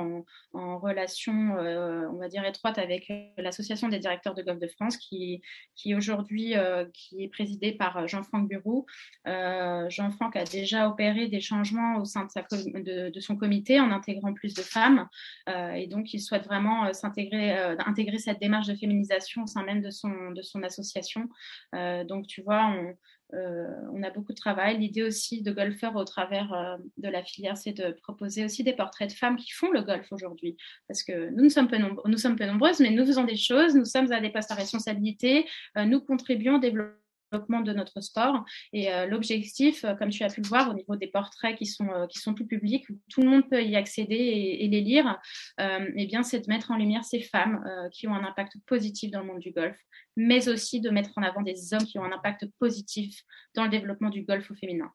en 0.53 0.77
relation 0.79 1.30
euh, 1.31 2.07
on 2.11 2.17
va 2.17 2.27
dire, 2.27 2.45
étroite 2.45 2.77
avec 2.77 3.09
euh, 3.09 3.25
l'association 3.37 3.87
des 3.87 3.99
directeurs 3.99 4.33
de 4.33 4.41
golf 4.41 4.59
de 4.59 4.67
France, 4.67 4.97
qui, 4.97 5.41
qui 5.75 5.95
aujourd'hui 5.95 6.55
euh, 6.55 6.85
est 7.17 7.27
présidée 7.29 7.71
par 7.71 8.07
Jean-Franck 8.07 8.47
Bureau. 8.47 8.85
Jean-Franck 9.25 10.35
a 10.35 10.43
déjà 10.43 10.89
opéré 10.89 11.27
des 11.27 11.41
changements 11.41 11.97
au 11.97 12.05
sein 12.05 12.25
de, 12.25 13.19
son 13.19 13.35
comité 13.35 13.79
en 13.79 13.91
intégrant 13.91 14.33
plus 14.33 14.53
de 14.53 14.61
femmes, 14.61 15.07
et 15.47 15.87
donc 15.87 16.13
il 16.13 16.19
souhaite 16.19 16.45
vraiment 16.45 16.91
s'intégrer, 16.93 17.53
intégrer 17.85 18.17
cette 18.19 18.39
démarche 18.39 18.67
de 18.67 18.75
féminisation 18.75 19.43
au 19.43 19.47
sein 19.47 19.63
même 19.63 19.81
de 19.81 19.91
son, 19.91 20.31
de 20.31 20.41
son 20.41 20.63
association. 20.63 21.29
donc 21.73 22.27
tu 22.27 22.41
vois, 22.41 22.65
on, 22.65 22.95
on 23.33 24.03
a 24.03 24.09
beaucoup 24.09 24.33
de 24.33 24.37
travail. 24.37 24.77
L'idée 24.77 25.03
aussi 25.03 25.41
de 25.41 25.51
golfeurs 25.51 25.95
au 25.95 26.03
travers 26.03 26.53
euh, 26.53 26.77
de 26.97 27.09
la 27.09 27.23
filière, 27.23 27.57
c'est 27.57 27.73
de 27.73 27.91
proposer 28.03 28.43
aussi 28.45 28.63
des 28.63 28.73
portraits 28.73 29.09
de 29.09 29.15
femmes 29.15 29.37
qui 29.37 29.51
font 29.51 29.71
le 29.71 29.81
golf 29.81 30.11
aujourd'hui. 30.11 30.57
Parce 30.87 31.03
que 31.03 31.29
nous, 31.29 31.43
nous, 31.43 31.49
sommes 31.49 31.67
peu 31.67 31.77
nous 31.77 32.17
sommes 32.17 32.35
peu 32.35 32.45
nombreuses, 32.45 32.79
mais 32.79 32.89
nous 32.89 33.05
faisons 33.05 33.23
des 33.23 33.37
choses, 33.37 33.75
nous 33.75 33.85
sommes 33.85 34.11
à 34.11 34.19
des 34.19 34.29
postes 34.29 34.51
à 34.51 34.55
responsabilité, 34.55 35.45
euh, 35.77 35.85
nous 35.85 36.01
contribuons 36.01 36.55
au 36.55 36.59
développement 36.59 37.00
de 37.31 37.73
notre 37.73 38.01
sport. 38.01 38.43
Et 38.73 38.93
euh, 38.93 39.05
l'objectif, 39.05 39.83
euh, 39.85 39.95
comme 39.95 40.09
tu 40.09 40.23
as 40.23 40.29
pu 40.29 40.41
le 40.41 40.47
voir 40.47 40.69
au 40.69 40.73
niveau 40.73 40.95
des 40.95 41.07
portraits 41.07 41.57
qui 41.57 41.65
sont, 41.65 41.89
euh, 41.89 42.07
qui 42.07 42.19
sont 42.19 42.33
tout 42.33 42.45
publics, 42.45 42.85
tout 43.09 43.21
le 43.21 43.29
monde 43.29 43.49
peut 43.49 43.63
y 43.63 43.75
accéder 43.75 44.15
et, 44.15 44.67
les 44.67 44.81
lire, 44.81 45.19
eh 45.59 46.05
bien, 46.05 46.23
c'est 46.23 46.39
de 46.39 46.47
mettre 46.47 46.71
en 46.71 46.77
lumière 46.77 47.03
ces 47.03 47.21
femmes 47.21 47.63
qui 47.91 48.07
ont 48.07 48.13
un 48.13 48.23
impact 48.23 48.53
positif 48.65 49.11
dans 49.11 49.19
le 49.19 49.25
monde 49.25 49.39
du 49.39 49.51
golf, 49.51 49.77
mais 50.15 50.47
aussi 50.47 50.79
de 50.79 50.89
mettre 50.89 51.11
en 51.17 51.23
avant 51.23 51.41
des 51.41 51.73
hommes 51.73 51.83
qui 51.83 51.99
ont 51.99 52.05
un 52.05 52.11
impact 52.11 52.45
positif 52.57 53.21
dans 53.55 53.63
le 53.63 53.69
développement 53.69 54.09
du 54.09 54.23
golf 54.23 54.49
au 54.49 54.55
féminin. 54.55 54.89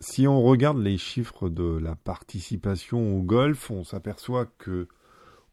Si 0.00 0.26
on 0.26 0.42
regarde 0.42 0.78
les 0.78 0.98
chiffres 0.98 1.48
de 1.48 1.78
la 1.78 1.94
participation 1.94 3.16
au 3.16 3.22
golf, 3.22 3.70
on 3.70 3.84
s'aperçoit 3.84 4.46
que 4.58 4.88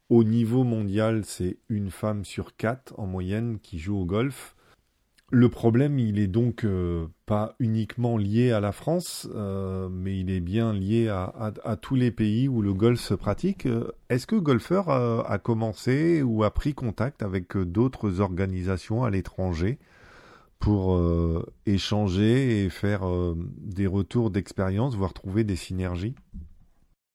au 0.08 0.24
niveau 0.24 0.64
mondial, 0.64 1.24
c'est 1.24 1.58
une 1.68 1.90
femme 1.90 2.24
sur 2.24 2.56
quatre 2.56 2.98
en 2.98 3.06
moyenne 3.06 3.58
qui 3.60 3.78
joue 3.78 3.98
au 3.98 4.04
golf. 4.04 4.53
Le 5.30 5.48
problème, 5.48 5.98
il 5.98 6.18
est 6.18 6.26
donc 6.26 6.64
euh, 6.64 7.06
pas 7.26 7.56
uniquement 7.58 8.18
lié 8.18 8.52
à 8.52 8.60
la 8.60 8.72
France, 8.72 9.26
euh, 9.34 9.88
mais 9.90 10.18
il 10.18 10.30
est 10.30 10.40
bien 10.40 10.72
lié 10.72 11.08
à, 11.08 11.76
tous 11.80 11.96
les 11.96 12.10
pays 12.10 12.46
où 12.46 12.60
le 12.62 12.74
golf 12.74 13.00
se 13.00 13.14
pratique. 13.14 13.66
Est-ce 14.10 14.26
que 14.26 14.36
Golfeur 14.36 14.90
a, 14.90 15.38
commencé 15.38 16.22
ou 16.22 16.44
a 16.44 16.52
pris 16.52 16.74
contact 16.74 17.22
avec 17.22 17.56
d'autres 17.56 18.20
organisations 18.20 19.02
à 19.02 19.10
l'étranger 19.10 19.78
pour 20.58 20.94
euh, 20.94 21.44
échanger 21.66 22.64
et 22.64 22.68
faire 22.68 23.02
des 23.58 23.86
retours 23.86 24.30
d'expérience, 24.30 24.94
voire 24.94 25.14
trouver 25.14 25.42
des 25.42 25.56
synergies? 25.56 26.14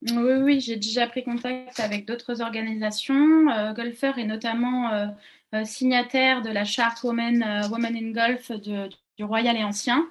Oui, 0.01 0.33
oui, 0.41 0.59
j'ai 0.61 0.77
déjà 0.77 1.07
pris 1.07 1.23
contact 1.23 1.79
avec 1.79 2.07
d'autres 2.07 2.41
organisations. 2.41 3.73
Golfeur 3.73 4.17
est 4.17 4.25
notamment 4.25 4.93
euh, 4.93 5.07
signataire 5.63 6.41
de 6.41 6.49
la 6.49 6.65
charte 6.65 7.03
Women, 7.03 7.43
euh, 7.43 7.67
Women 7.69 7.95
in 7.95 8.11
Golf 8.11 8.51
du 8.51 9.23
Royal 9.23 9.55
et 9.57 9.63
Ancien. 9.63 10.07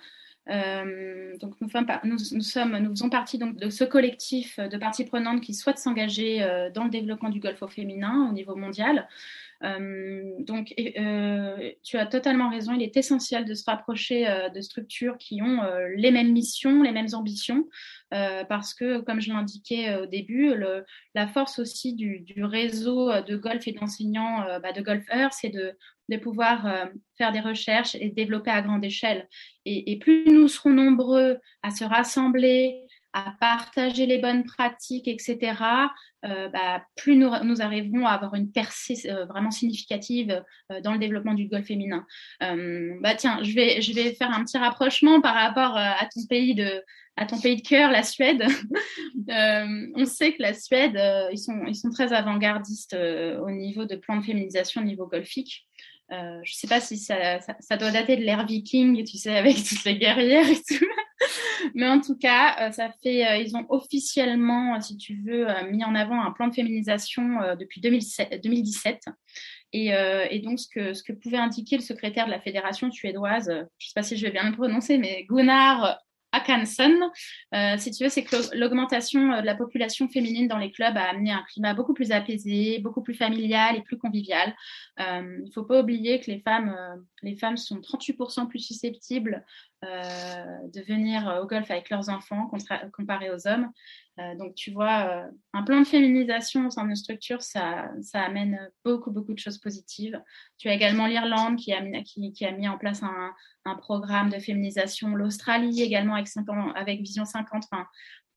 Euh, 0.48 1.36
donc 1.38 1.54
nous, 1.60 1.68
nous, 2.04 2.40
sommes, 2.40 2.78
nous 2.78 2.90
faisons 2.90 3.10
partie 3.10 3.38
donc 3.38 3.56
de 3.56 3.68
ce 3.68 3.84
collectif 3.84 4.58
de 4.58 4.76
parties 4.78 5.04
prenantes 5.04 5.42
qui 5.42 5.54
souhaitent 5.54 5.78
s'engager 5.78 6.40
dans 6.74 6.84
le 6.84 6.90
développement 6.90 7.28
du 7.28 7.38
golf 7.38 7.62
au 7.62 7.68
féminin 7.68 8.28
au 8.30 8.32
niveau 8.32 8.56
mondial. 8.56 9.06
Euh, 9.64 10.34
donc, 10.40 10.72
euh, 10.78 11.72
tu 11.82 11.96
as 11.96 12.06
totalement 12.06 12.50
raison. 12.50 12.74
Il 12.74 12.82
est 12.82 12.96
essentiel 12.96 13.44
de 13.44 13.54
se 13.54 13.64
rapprocher 13.64 14.28
euh, 14.28 14.48
de 14.48 14.60
structures 14.60 15.18
qui 15.18 15.42
ont 15.42 15.60
les 15.96 16.10
mêmes 16.10 16.32
missions, 16.32 16.82
les 16.82 16.92
mêmes 16.92 17.08
ambitions, 17.12 17.68
parce 18.10 18.74
que, 18.74 19.00
comme 19.00 19.20
je 19.20 19.32
l'indiquais 19.32 19.96
au 19.96 20.06
début, 20.06 20.54
la 21.14 21.26
force 21.26 21.58
aussi 21.58 21.94
du, 21.94 22.24
réseau 22.44 23.10
de 23.22 23.36
golf 23.36 23.66
et 23.66 23.72
d'enseignants 23.72 24.44
bah, 24.62 24.72
de 24.72 24.80
golfeurs, 24.80 25.32
c'est 25.32 25.50
de, 25.50 25.76
pouvoir 26.22 26.88
faire 27.18 27.32
des 27.32 27.40
recherches 27.40 27.94
et 27.94 28.08
développer 28.08 28.50
à 28.50 28.62
grande 28.62 28.84
échelle. 28.84 29.28
Et, 29.64 29.98
plus 29.98 30.24
nous 30.26 30.48
serons 30.48 30.70
nombreux 30.70 31.38
à 31.62 31.70
se 31.70 31.84
rassembler, 31.84 32.86
à 33.12 33.34
partager 33.40 34.06
les 34.06 34.18
bonnes 34.18 34.44
pratiques, 34.44 35.08
etc., 35.08 35.38
euh, 36.24 36.48
bah, 36.48 36.82
plus 36.96 37.16
nous, 37.16 37.30
nous, 37.44 37.62
arriverons 37.62 38.06
à 38.06 38.10
avoir 38.10 38.34
une 38.34 38.50
percée 38.50 39.08
euh, 39.08 39.24
vraiment 39.26 39.50
significative 39.50 40.42
euh, 40.72 40.80
dans 40.80 40.92
le 40.92 40.98
développement 40.98 41.34
du 41.34 41.46
golf 41.46 41.66
féminin. 41.66 42.04
bah 42.40 43.14
tiens, 43.14 43.42
je 43.42 43.54
vais, 43.54 43.80
je 43.80 43.92
vais 43.92 44.14
faire 44.14 44.32
un 44.32 44.44
petit 44.44 44.58
rapprochement 44.58 45.20
par 45.20 45.34
rapport 45.34 45.76
à 45.76 46.06
ton 46.12 46.26
pays 46.28 46.54
de, 46.54 46.82
à 47.16 47.26
ton 47.26 47.40
pays 47.40 47.56
de 47.56 47.66
cœur, 47.66 47.90
la 47.90 48.02
Suède. 48.02 48.44
on 49.28 50.04
sait 50.04 50.32
que 50.32 50.42
la 50.42 50.54
Suède, 50.54 51.00
ils, 51.32 51.38
sont, 51.38 51.64
ils 51.66 51.76
sont 51.76 51.90
très 51.90 52.12
avant-gardistes 52.12 52.94
au 52.94 53.50
niveau 53.50 53.84
de 53.84 53.96
plan 53.96 54.16
de 54.16 54.24
féminisation 54.24 54.80
au 54.80 54.84
niveau 54.84 55.06
golfique. 55.06 55.68
Euh, 56.10 56.40
je 56.42 56.52
ne 56.52 56.56
sais 56.56 56.68
pas 56.68 56.80
si 56.80 56.96
ça, 56.96 57.40
ça, 57.40 57.54
ça, 57.60 57.76
doit 57.76 57.90
dater 57.90 58.16
de 58.16 58.22
l'ère 58.22 58.46
viking, 58.46 59.04
tu 59.04 59.18
sais, 59.18 59.36
avec 59.36 59.56
toutes 59.56 59.84
les 59.84 59.98
guerrières 59.98 60.48
et 60.48 60.56
tout. 60.56 60.86
Mais 61.74 61.88
en 61.88 62.00
tout 62.00 62.16
cas, 62.16 62.56
euh, 62.60 62.72
ça 62.72 62.90
fait, 63.02 63.26
euh, 63.26 63.36
ils 63.36 63.56
ont 63.56 63.66
officiellement, 63.68 64.80
si 64.80 64.96
tu 64.96 65.22
veux, 65.24 65.46
mis 65.70 65.84
en 65.84 65.94
avant 65.94 66.20
un 66.20 66.30
plan 66.32 66.48
de 66.48 66.54
féminisation 66.54 67.22
depuis 67.58 67.80
2007, 67.80 68.42
2017. 68.42 69.04
Et, 69.72 69.90
donc, 70.44 70.58
ce 70.58 71.02
que, 71.02 71.12
pouvait 71.12 71.38
indiquer 71.38 71.76
le 71.76 71.82
secrétaire 71.82 72.26
de 72.26 72.30
la 72.30 72.40
fédération 72.40 72.90
suédoise, 72.90 73.46
je 73.48 73.60
ne 73.60 73.64
sais 73.78 73.92
pas 73.94 74.02
si 74.02 74.16
je 74.16 74.24
vais 74.24 74.32
bien 74.32 74.48
le 74.48 74.56
prononcer, 74.56 74.98
mais 74.98 75.24
Gunnar 75.28 75.98
Akanson. 76.32 77.10
Euh, 77.54 77.76
si 77.78 77.90
tu 77.90 78.04
veux, 78.04 78.10
c'est 78.10 78.24
que 78.24 78.54
l'augmentation 78.56 79.32
euh, 79.32 79.40
de 79.40 79.46
la 79.46 79.54
population 79.54 80.08
féminine 80.08 80.48
dans 80.48 80.58
les 80.58 80.70
clubs 80.70 80.96
a 80.96 81.10
amené 81.10 81.30
un 81.30 81.42
climat 81.50 81.74
beaucoup 81.74 81.94
plus 81.94 82.12
apaisé, 82.12 82.78
beaucoup 82.80 83.02
plus 83.02 83.14
familial 83.14 83.76
et 83.76 83.82
plus 83.82 83.98
convivial. 83.98 84.54
Euh, 85.00 85.38
il 85.40 85.46
ne 85.46 85.52
faut 85.52 85.64
pas 85.64 85.80
oublier 85.80 86.20
que 86.20 86.30
les 86.30 86.40
femmes, 86.40 86.76
les 87.22 87.36
femmes 87.36 87.56
sont 87.56 87.76
38% 87.76 88.48
plus 88.48 88.60
susceptibles 88.60 89.44
de 89.82 90.80
venir 90.82 91.40
au 91.42 91.46
golf 91.46 91.70
avec 91.70 91.90
leurs 91.90 92.08
enfants 92.08 92.50
comparé 92.92 93.30
aux 93.30 93.46
hommes. 93.46 93.70
Euh, 94.18 94.34
donc, 94.34 94.54
tu 94.54 94.72
vois, 94.72 95.06
euh, 95.08 95.30
un 95.52 95.62
plan 95.62 95.80
de 95.80 95.86
féminisation 95.86 96.66
au 96.66 96.70
sein 96.70 96.84
d'une 96.84 96.96
structure, 96.96 97.42
ça, 97.42 97.90
ça, 98.02 98.22
amène 98.22 98.58
beaucoup, 98.84 99.10
beaucoup 99.10 99.32
de 99.32 99.38
choses 99.38 99.58
positives. 99.58 100.20
Tu 100.56 100.68
as 100.68 100.74
également 100.74 101.06
l'Irlande 101.06 101.56
qui 101.56 101.72
a, 101.72 101.82
qui, 102.02 102.44
a, 102.44 102.52
mis 102.52 102.68
en 102.68 102.78
place 102.78 103.02
un, 103.02 103.34
programme 103.76 104.30
de 104.30 104.38
féminisation, 104.38 105.14
l'Australie 105.14 105.82
également 105.82 106.14
avec, 106.14 106.26
50, 106.26 106.72
avec 106.74 107.00
Vision 107.00 107.26
50. 107.26 107.64
Enfin, 107.70 107.86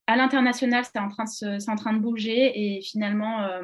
à 0.05 0.17
l'international, 0.17 0.83
c'est 0.83 0.99
en, 0.99 1.07
en 1.07 1.75
train 1.75 1.93
de 1.93 1.99
bouger 1.99 2.75
et 2.75 2.81
finalement, 2.81 3.43
euh, 3.43 3.61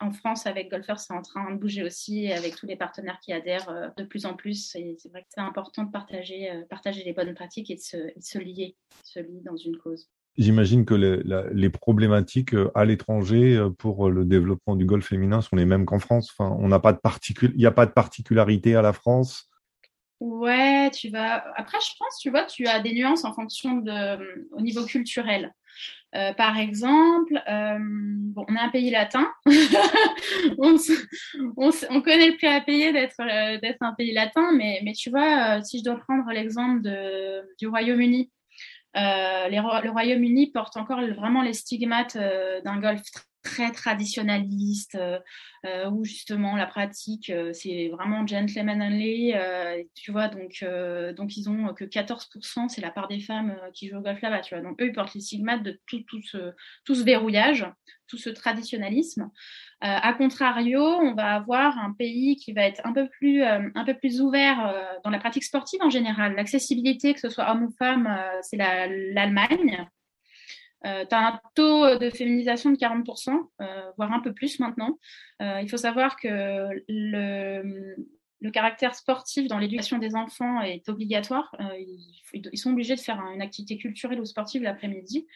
en 0.00 0.12
France, 0.12 0.46
avec 0.46 0.70
Golfers, 0.70 1.00
c'est 1.00 1.14
en 1.14 1.22
train 1.22 1.50
de 1.52 1.58
bouger 1.58 1.82
aussi 1.82 2.30
avec 2.32 2.56
tous 2.56 2.66
les 2.66 2.76
partenaires 2.76 3.18
qui 3.20 3.32
adhèrent 3.32 3.92
de 3.96 4.04
plus 4.04 4.26
en 4.26 4.34
plus. 4.34 4.74
Et 4.76 4.96
c'est 4.98 5.08
vrai 5.08 5.22
que 5.22 5.28
c'est 5.30 5.40
important 5.40 5.84
de 5.84 5.90
partager, 5.90 6.50
partager 6.68 7.02
les 7.04 7.12
bonnes 7.12 7.34
pratiques 7.34 7.70
et 7.70 7.76
de 7.76 7.80
se, 7.80 7.96
de 7.96 8.20
se 8.20 8.38
lier, 8.38 8.76
se 9.02 9.20
lier 9.20 9.40
dans 9.44 9.56
une 9.56 9.76
cause. 9.76 10.08
J'imagine 10.38 10.84
que 10.84 10.94
les, 10.94 11.22
les, 11.52 11.70
problématiques 11.70 12.54
euh, 12.54 12.70
à 12.74 12.84
l'étranger 12.84 13.56
euh, 13.56 13.70
pour 13.70 14.10
le 14.10 14.26
développement 14.26 14.76
du 14.76 14.84
golf 14.84 15.06
féminin 15.06 15.40
sont 15.40 15.56
les 15.56 15.64
mêmes 15.64 15.86
qu'en 15.86 15.98
France. 15.98 16.30
Enfin, 16.36 16.54
on 16.60 16.68
n'a 16.68 16.78
pas 16.78 16.92
de 16.92 16.98
particul... 16.98 17.52
il 17.54 17.58
n'y 17.58 17.66
a 17.66 17.70
pas 17.70 17.86
de 17.86 17.92
particularité 17.92 18.76
à 18.76 18.82
la 18.82 18.92
France. 18.92 19.48
Ouais, 20.20 20.90
tu 20.90 21.08
vas. 21.08 21.42
Après, 21.56 21.78
je 21.80 21.90
pense, 21.98 22.18
tu 22.18 22.30
vois, 22.30 22.44
tu 22.44 22.66
as 22.66 22.80
des 22.80 22.92
nuances 22.92 23.24
en 23.24 23.32
fonction 23.32 23.76
de, 23.76 24.48
au 24.52 24.60
niveau 24.60 24.84
culturel. 24.84 25.54
Euh, 26.16 26.32
par 26.32 26.56
exemple, 26.58 27.40
euh, 27.48 27.78
bon, 27.78 28.44
on 28.48 28.56
est 28.56 28.60
un 28.60 28.70
pays 28.70 28.90
latin. 28.90 29.28
on, 30.58 30.76
on, 31.56 31.70
on, 31.90 32.00
connaît 32.00 32.30
le 32.30 32.36
prix 32.36 32.46
à 32.46 32.60
payer 32.62 32.92
d'être 32.92 33.60
d'être 33.60 33.82
un 33.82 33.92
pays 33.92 34.12
latin, 34.12 34.52
mais, 34.52 34.80
mais 34.82 34.92
tu 34.92 35.10
vois, 35.10 35.62
si 35.62 35.78
je 35.78 35.84
dois 35.84 35.96
prendre 35.96 36.30
l'exemple 36.32 36.80
du 37.58 37.66
Royaume-Uni, 37.66 38.30
euh, 38.96 39.48
le 39.48 39.90
Royaume-Uni 39.90 40.50
porte 40.52 40.76
encore 40.76 41.00
vraiment 41.14 41.42
les 41.42 41.52
stigmates 41.52 42.16
euh, 42.16 42.62
d'un 42.62 42.80
golf 42.80 43.02
très 43.46 43.70
traditionnaliste, 43.70 44.96
euh, 44.96 45.90
où 45.90 46.04
justement 46.04 46.56
la 46.56 46.66
pratique 46.66 47.32
c'est 47.52 47.88
vraiment 47.88 48.26
gentleman 48.26 48.82
only, 48.82 49.34
tu 49.94 50.12
vois, 50.12 50.28
donc, 50.28 50.64
donc 51.16 51.36
ils 51.36 51.48
ont 51.48 51.72
que 51.74 51.84
14%, 51.84 52.68
c'est 52.68 52.80
la 52.80 52.90
part 52.90 53.08
des 53.08 53.20
femmes 53.20 53.56
qui 53.72 53.88
jouent 53.88 53.98
au 53.98 54.02
golf 54.02 54.20
là-bas, 54.20 54.40
tu 54.40 54.54
vois. 54.54 54.62
Donc 54.62 54.80
eux, 54.80 54.86
ils 54.86 54.92
portent 54.92 55.14
les 55.14 55.20
stigmates 55.20 55.62
de 55.62 55.80
tout, 55.86 56.02
tout, 56.08 56.22
ce, 56.22 56.52
tout 56.84 56.94
ce 56.94 57.02
verrouillage, 57.02 57.66
tout 58.08 58.18
ce 58.18 58.30
traditionnalisme. 58.30 59.30
Euh, 59.84 59.88
a 59.88 60.12
contrario, 60.14 60.80
on 60.80 61.14
va 61.14 61.34
avoir 61.34 61.78
un 61.78 61.92
pays 61.92 62.36
qui 62.36 62.52
va 62.52 62.62
être 62.62 62.80
un 62.84 62.92
peu 62.92 63.08
plus, 63.08 63.42
euh, 63.42 63.68
un 63.74 63.84
peu 63.84 63.94
plus 63.94 64.20
ouvert 64.20 64.66
euh, 64.66 64.84
dans 65.04 65.10
la 65.10 65.18
pratique 65.18 65.44
sportive 65.44 65.80
en 65.82 65.90
général. 65.90 66.34
L'accessibilité, 66.34 67.12
que 67.14 67.20
ce 67.20 67.28
soit 67.28 67.50
homme 67.50 67.64
ou 67.64 67.70
femme, 67.78 68.08
c'est 68.42 68.56
l'Allemagne. 68.56 69.86
Euh, 70.84 71.04
tu 71.08 71.14
as 71.14 71.28
un 71.28 71.40
taux 71.54 71.96
de 71.96 72.10
féminisation 72.10 72.70
de 72.70 72.76
40%, 72.76 73.50
voire 73.96 74.12
un 74.12 74.20
peu 74.20 74.32
plus 74.32 74.60
maintenant. 74.60 74.98
il 75.40 75.68
faut 75.68 75.76
savoir 75.76 76.16
que 76.16 76.68
le, 76.88 77.96
le 78.40 78.50
caractère 78.50 78.94
sportif 78.94 79.48
dans 79.48 79.58
l'éducation 79.58 79.98
des 79.98 80.14
enfants 80.14 80.60
est 80.60 80.88
obligatoire. 80.88 81.54
ils, 82.34 82.58
sont 82.58 82.72
obligés 82.72 82.94
de 82.94 83.00
faire 83.00 83.20
une 83.34 83.42
activité 83.42 83.78
culturelle 83.78 84.20
ou 84.20 84.24
sportive 84.24 84.62
l'après-midi. 84.62 85.26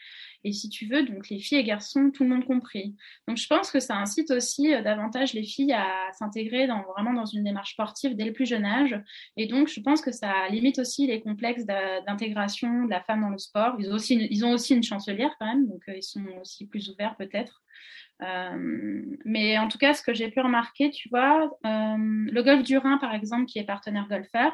Et 0.43 0.53
si 0.53 0.69
tu 0.69 0.87
veux, 0.87 1.03
donc 1.03 1.29
les 1.29 1.39
filles 1.39 1.59
et 1.59 1.63
garçons, 1.63 2.11
tout 2.11 2.23
le 2.23 2.29
monde 2.29 2.45
compris. 2.45 2.95
Donc 3.27 3.37
je 3.37 3.47
pense 3.47 3.69
que 3.69 3.79
ça 3.79 3.95
incite 3.97 4.31
aussi 4.31 4.73
euh, 4.73 4.81
davantage 4.81 5.33
les 5.33 5.43
filles 5.43 5.73
à 5.73 6.11
s'intégrer 6.13 6.67
dans, 6.67 6.81
vraiment 6.83 7.13
dans 7.13 7.25
une 7.25 7.43
démarche 7.43 7.73
sportive 7.73 8.15
dès 8.15 8.25
le 8.25 8.33
plus 8.33 8.47
jeune 8.47 8.65
âge. 8.65 8.99
Et 9.37 9.47
donc 9.47 9.67
je 9.67 9.79
pense 9.81 10.01
que 10.01 10.11
ça 10.11 10.47
limite 10.49 10.79
aussi 10.79 11.05
les 11.07 11.21
complexes 11.21 11.65
d'intégration 11.65 12.85
de 12.85 12.89
la 12.89 13.01
femme 13.01 13.21
dans 13.21 13.29
le 13.29 13.37
sport. 13.37 13.75
Ils 13.79 13.91
ont 13.91 13.95
aussi 13.95 14.15
une, 14.15 14.79
ils 14.79 14.83
chancelière 14.83 15.35
quand 15.39 15.45
même, 15.45 15.67
donc 15.67 15.81
euh, 15.89 15.95
ils 15.95 16.03
sont 16.03 16.25
aussi 16.41 16.65
plus 16.65 16.89
ouverts 16.89 17.15
peut-être. 17.17 17.61
Euh, 18.23 19.01
mais 19.25 19.57
en 19.57 19.67
tout 19.67 19.77
cas, 19.77 19.93
ce 19.93 20.03
que 20.03 20.13
j'ai 20.13 20.29
pu 20.29 20.39
remarquer, 20.41 20.91
tu 20.91 21.09
vois, 21.09 21.45
euh, 21.65 21.97
le 21.97 22.41
golf 22.41 22.63
du 22.63 22.77
Rhin, 22.77 22.97
par 22.97 23.13
exemple, 23.15 23.45
qui 23.45 23.59
est 23.59 23.63
partenaire 23.63 24.07
golfeur, 24.07 24.51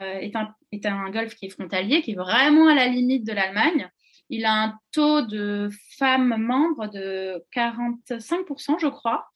euh, 0.00 0.18
est, 0.18 0.36
un, 0.36 0.54
est 0.70 0.86
un 0.86 1.10
golf 1.10 1.34
qui 1.34 1.46
est 1.46 1.50
frontalier, 1.50 2.02
qui 2.02 2.12
est 2.12 2.16
vraiment 2.16 2.68
à 2.68 2.74
la 2.74 2.88
limite 2.88 3.26
de 3.26 3.32
l'Allemagne. 3.32 3.90
Il 4.30 4.44
a 4.44 4.52
un 4.52 4.78
taux 4.92 5.22
de 5.22 5.68
femmes 5.98 6.36
membres 6.38 6.86
de 6.88 7.44
45%, 7.54 8.78
je 8.78 8.88
crois. 8.88 9.26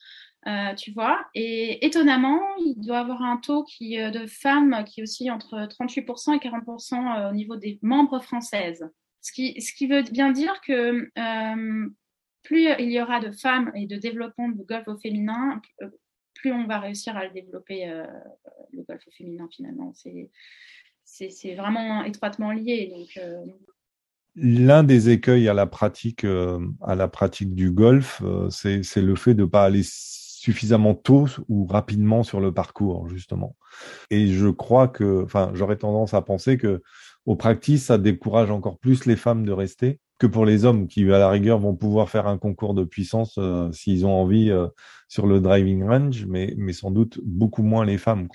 Tu 0.77 0.93
vois, 0.93 1.27
et 1.35 1.85
étonnamment, 1.85 2.41
il 2.65 2.77
doit 2.77 3.01
avoir 3.01 3.21
un 3.21 3.37
taux 3.37 3.65
qui, 3.65 3.97
de 3.97 4.29
femmes 4.29 4.85
qui 4.87 5.01
est 5.01 5.03
aussi 5.03 5.29
entre 5.29 5.67
38% 5.67 6.35
et 6.35 6.39
40% 6.39 6.95
euh, 6.95 7.31
au 7.31 7.35
niveau 7.35 7.57
des 7.57 7.81
membres 7.83 8.21
françaises. 8.21 8.89
Ce 9.23 9.33
qui, 9.33 9.61
ce 9.61 9.73
qui 9.75 9.89
veut 9.89 10.03
bien 10.03 10.31
dire 10.31 10.61
que 10.61 11.11
plus 12.47 12.69
il 12.79 12.91
y 12.91 13.01
aura 13.01 13.21
de 13.21 13.31
femmes 13.31 13.73
et 13.75 13.87
de 13.87 13.97
développement 13.97 14.49
de 14.49 14.63
golf 14.63 14.89
au 14.89 14.97
féminin, 14.97 15.61
plus 16.35 16.53
on 16.53 16.67
va 16.67 16.79
réussir 16.81 17.17
à 17.17 17.25
le 17.25 17.33
développer, 17.33 17.87
le 18.73 18.83
golf 18.83 19.03
au 19.07 19.11
féminin 19.11 19.49
finalement. 19.51 19.93
C'est 21.05 21.55
vraiment 21.55 22.05
étroitement 22.05 22.53
lié. 22.53 22.93
Donc, 22.95 23.19
L'un 24.39 24.85
des 24.85 25.09
écueils 25.09 25.49
à 25.49 25.55
la 25.55 25.65
pratique, 25.65 26.25
euh, 26.25 26.61
à 26.83 26.95
la 26.95 27.09
pratique 27.09 27.55
du 27.55 27.71
golf, 27.71 28.21
euh, 28.23 28.51
c'est 28.51 28.83
le 28.97 29.17
fait 29.17 29.33
de 29.33 29.43
ne 29.43 29.47
pas 29.47 29.65
aller 29.65 29.83
suffisamment 29.83 30.95
tôt 30.95 31.27
ou 31.49 31.65
rapidement 31.65 32.23
sur 32.23 32.41
le 32.41 32.53
parcours, 32.53 33.09
justement. 33.09 33.57
Et 34.11 34.29
je 34.29 34.49
crois 34.49 34.89
que, 34.89 35.25
enfin, 35.25 35.53
j'aurais 35.55 35.79
tendance 35.79 36.13
à 36.13 36.21
penser 36.21 36.59
que 36.59 36.83
au 37.25 37.35
practice, 37.35 37.87
ça 37.87 37.97
décourage 37.97 38.51
encore 38.51 38.79
plus 38.79 39.07
les 39.07 39.17
femmes 39.17 39.47
de 39.47 39.53
rester 39.53 40.01
que 40.19 40.27
pour 40.27 40.47
les 40.47 40.65
hommes 40.65 40.89
qui, 40.89 41.05
à 41.13 41.19
la 41.19 41.29
rigueur, 41.29 41.59
vont 41.59 41.75
pouvoir 41.75 42.09
faire 42.09 42.27
un 42.27 42.39
concours 42.39 42.75
de 42.75 42.85
puissance 42.85 43.37
euh, 43.39 43.71
s'ils 43.73 44.07
ont 44.07 44.15
envie 44.15 44.51
sur 45.09 45.27
le 45.27 45.41
driving 45.41 45.85
range, 45.85 46.27
mais, 46.27 46.55
sans 46.73 46.91
doute 46.91 47.21
beaucoup 47.23 47.63
moins 47.63 47.85
les 47.85 47.99
femmes. 47.99 48.29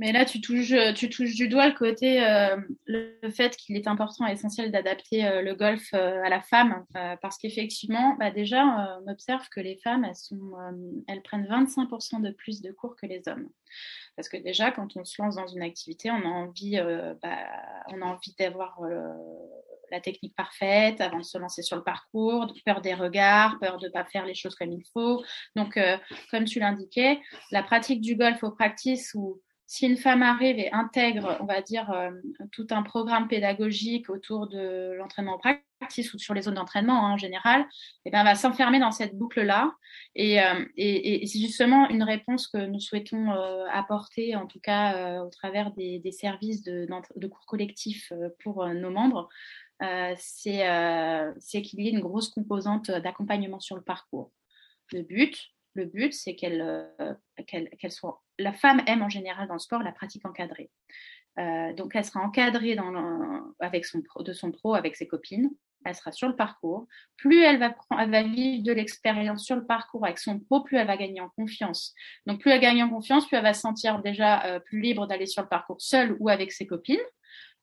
Mais 0.00 0.12
là, 0.12 0.24
tu 0.24 0.40
touches, 0.40 0.72
tu 0.94 1.10
touches 1.10 1.34
du 1.34 1.46
doigt 1.46 1.68
le 1.68 1.74
côté, 1.74 2.24
euh, 2.24 2.56
le 2.86 3.30
fait 3.30 3.54
qu'il 3.54 3.76
est 3.76 3.86
important 3.86 4.26
et 4.26 4.32
essentiel 4.32 4.72
d'adapter 4.72 5.26
euh, 5.26 5.42
le 5.42 5.54
golf 5.54 5.92
euh, 5.92 6.22
à 6.24 6.30
la 6.30 6.40
femme, 6.40 6.86
parce 7.20 7.36
qu'effectivement, 7.36 8.16
bah 8.18 8.30
déjà, 8.30 8.64
on 9.04 9.10
observe 9.10 9.46
que 9.50 9.60
les 9.60 9.76
femmes, 9.76 10.10
elles 11.06 11.22
prennent 11.22 11.46
25% 11.46 12.22
de 12.22 12.30
plus 12.30 12.62
de 12.62 12.72
cours 12.72 12.96
que 12.96 13.04
les 13.04 13.20
hommes. 13.28 13.50
Parce 14.16 14.30
que 14.30 14.38
déjà, 14.38 14.70
quand 14.70 14.96
on 14.96 15.04
se 15.04 15.20
lance 15.20 15.36
dans 15.36 15.48
une 15.48 15.62
activité, 15.62 16.10
on 16.10 16.22
a 16.22 16.32
envie, 16.32 16.80
bah, 17.22 17.36
on 17.88 18.00
a 18.00 18.06
envie 18.06 18.34
d'avoir 18.38 18.80
la 19.90 20.00
technique 20.00 20.34
parfaite 20.36 21.00
avant 21.00 21.18
de 21.18 21.24
se 21.24 21.38
lancer 21.38 21.62
sur 21.62 21.76
le 21.76 21.82
parcours, 21.82 22.52
peur 22.64 22.80
des 22.80 22.94
regards, 22.94 23.58
peur 23.60 23.78
de 23.78 23.86
ne 23.86 23.92
pas 23.92 24.04
faire 24.04 24.26
les 24.26 24.34
choses 24.34 24.54
comme 24.54 24.72
il 24.72 24.84
faut. 24.92 25.22
Donc, 25.56 25.78
comme 26.30 26.44
tu 26.44 26.60
l'indiquais, 26.60 27.20
la 27.50 27.62
pratique 27.62 28.00
du 28.00 28.16
golf 28.16 28.42
au 28.42 28.50
practice 28.50 29.12
où 29.14 29.40
si 29.66 29.86
une 29.86 29.96
femme 29.96 30.24
arrive 30.24 30.58
et 30.58 30.72
intègre, 30.72 31.36
on 31.40 31.44
va 31.44 31.62
dire, 31.62 31.88
euh, 31.92 32.10
tout 32.50 32.66
un 32.70 32.82
programme 32.82 33.28
pédagogique 33.28 34.10
autour 34.10 34.48
de 34.48 34.94
l'entraînement 34.98 35.38
pratique, 35.38 35.64
practice 35.80 36.12
ou 36.12 36.18
sur 36.18 36.34
les 36.34 36.42
zones 36.42 36.54
d'entraînement 36.54 37.06
hein, 37.06 37.12
en 37.12 37.16
général, 37.16 37.66
eh 38.04 38.10
ben, 38.10 38.22
va 38.22 38.34
s'enfermer 38.34 38.78
dans 38.78 38.90
cette 38.90 39.16
boucle-là. 39.16 39.72
Et, 40.14 40.40
euh, 40.40 40.64
et, 40.76 41.22
et 41.22 41.26
c'est 41.26 41.38
justement 41.38 41.88
une 41.88 42.02
réponse 42.02 42.48
que 42.48 42.58
nous 42.58 42.80
souhaitons 42.80 43.32
euh, 43.32 43.64
apporter, 43.72 44.36
en 44.36 44.46
tout 44.46 44.60
cas 44.60 44.94
euh, 44.94 45.24
au 45.24 45.30
travers 45.30 45.72
des, 45.72 46.02
services 46.12 46.62
de, 46.62 46.86
cours 47.26 47.46
collectifs 47.46 48.12
pour 48.42 48.66
nos 48.66 48.90
membres. 48.90 49.28
C'est 50.16 51.62
qu'il 51.62 51.80
y 51.80 51.88
ait 51.88 51.92
une 51.92 52.00
grosse 52.00 52.30
composante 52.30 52.90
d'accompagnement 52.90 53.60
sur 53.60 53.76
le 53.76 53.82
parcours. 53.82 54.32
Le 54.92 55.02
but, 55.02 55.36
le 55.74 55.84
but, 55.86 56.12
c'est 56.12 56.34
qu'elle 56.34 56.92
qu'elle 57.46 57.92
soit. 57.92 58.22
La 58.38 58.52
femme 58.52 58.82
aime 58.86 59.02
en 59.02 59.08
général 59.08 59.48
dans 59.48 59.54
le 59.54 59.60
sport 59.60 59.82
la 59.82 59.92
pratique 59.92 60.26
encadrée. 60.26 60.70
Euh, 61.38 61.72
donc, 61.74 61.92
elle 61.94 62.04
sera 62.04 62.20
encadrée 62.20 62.74
dans 62.74 63.54
avec 63.60 63.84
son, 63.84 64.02
de 64.20 64.32
son 64.32 64.50
pro 64.50 64.74
avec 64.74 64.96
ses 64.96 65.06
copines. 65.06 65.50
Elle 65.84 65.94
sera 65.94 66.12
sur 66.12 66.28
le 66.28 66.36
parcours. 66.36 66.86
Plus 67.16 67.40
elle 67.42 67.58
va, 67.58 67.74
elle 67.98 68.10
va 68.10 68.22
vivre 68.22 68.62
de 68.62 68.72
l'expérience 68.72 69.44
sur 69.44 69.56
le 69.56 69.64
parcours 69.64 70.04
avec 70.04 70.18
son 70.18 70.38
pro, 70.38 70.62
plus 70.62 70.76
elle 70.76 70.86
va 70.86 70.98
gagner 70.98 71.20
en 71.20 71.30
confiance. 71.30 71.94
Donc, 72.26 72.40
plus 72.40 72.50
elle 72.50 72.60
gagne 72.60 72.82
en 72.82 72.90
confiance, 72.90 73.26
plus 73.26 73.36
elle 73.36 73.44
va 73.44 73.54
se 73.54 73.62
sentir 73.62 74.02
déjà 74.02 74.44
euh, 74.44 74.60
plus 74.60 74.80
libre 74.80 75.06
d'aller 75.06 75.26
sur 75.26 75.42
le 75.42 75.48
parcours 75.48 75.80
seule 75.80 76.16
ou 76.20 76.28
avec 76.28 76.52
ses 76.52 76.66
copines. 76.66 77.00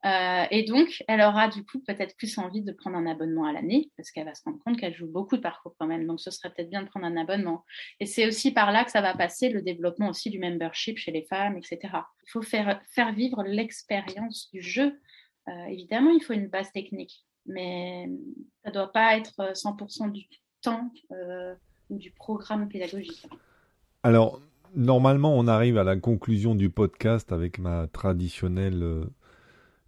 Euh, 0.05 0.45
et 0.51 0.63
donc, 0.63 1.03
elle 1.07 1.21
aura 1.21 1.47
du 1.47 1.65
coup 1.65 1.79
peut-être 1.79 2.15
plus 2.17 2.37
envie 2.37 2.61
de 2.61 2.71
prendre 2.71 2.97
un 2.97 3.07
abonnement 3.07 3.45
à 3.45 3.51
l'année 3.51 3.91
parce 3.97 4.11
qu'elle 4.11 4.25
va 4.25 4.35
se 4.35 4.43
rendre 4.43 4.59
compte 4.63 4.79
qu'elle 4.79 4.93
joue 4.93 5.07
beaucoup 5.07 5.37
de 5.37 5.41
parcours 5.41 5.75
quand 5.79 5.87
même. 5.87 6.05
Donc, 6.05 6.19
ce 6.19 6.29
serait 6.29 6.51
peut-être 6.53 6.69
bien 6.69 6.83
de 6.83 6.87
prendre 6.87 7.05
un 7.05 7.17
abonnement. 7.17 7.65
Et 7.99 8.05
c'est 8.05 8.27
aussi 8.27 8.51
par 8.51 8.71
là 8.71 8.85
que 8.85 8.91
ça 8.91 9.01
va 9.01 9.15
passer 9.15 9.49
le 9.49 9.61
développement 9.61 10.09
aussi 10.09 10.29
du 10.29 10.39
membership 10.39 10.97
chez 10.97 11.11
les 11.11 11.23
femmes, 11.23 11.57
etc. 11.57 11.79
Il 12.25 12.31
faut 12.31 12.43
faire, 12.43 12.79
vivre 13.15 13.43
l'expérience 13.43 14.49
du 14.53 14.61
jeu. 14.61 14.99
Euh, 15.47 15.65
évidemment, 15.65 16.11
il 16.11 16.21
faut 16.21 16.33
une 16.33 16.47
base 16.47 16.71
technique, 16.71 17.25
mais 17.45 18.07
ça 18.63 18.69
ne 18.69 18.73
doit 18.73 18.91
pas 18.91 19.17
être 19.17 19.53
100% 19.53 20.11
du 20.11 20.25
temps 20.61 20.91
euh, 21.11 21.55
ou 21.89 21.97
du 21.97 22.11
programme 22.11 22.69
pédagogique. 22.69 23.27
Alors, 24.03 24.41
normalement, 24.75 25.33
on 25.35 25.47
arrive 25.47 25.77
à 25.77 25.83
la 25.83 25.97
conclusion 25.97 26.53
du 26.53 26.69
podcast 26.69 27.31
avec 27.31 27.57
ma 27.57 27.87
traditionnelle 27.87 29.07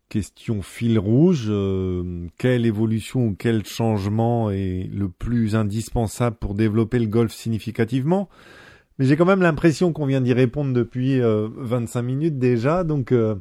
Question 0.10 0.64
fil 0.64 0.98
rouge, 0.98 1.46
euh, 1.50 2.26
quelle 2.40 2.66
évolution 2.66 3.28
ou 3.28 3.36
quel 3.38 3.64
changement 3.64 4.50
est 4.50 4.90
le 4.92 5.08
plus 5.08 5.56
indispensable 5.56 6.36
pour 6.36 6.56
développer 6.56 6.98
le 6.98 7.06
golf 7.06 7.32
significativement? 7.32 8.28
Mais 8.98 9.06
j'ai 9.06 9.16
quand 9.16 9.26
même 9.26 9.44
l'impression 9.44 9.94
qu'on 9.94 10.08
vient 10.08 10.22
d'y 10.22 10.34
répondre 10.34 10.74
depuis 10.74 11.20
25 11.20 12.00
euh, 12.00 12.02
minutes 12.02 12.40
déjà, 12.40 12.84
donc 12.84 13.12
euh, 13.12 13.36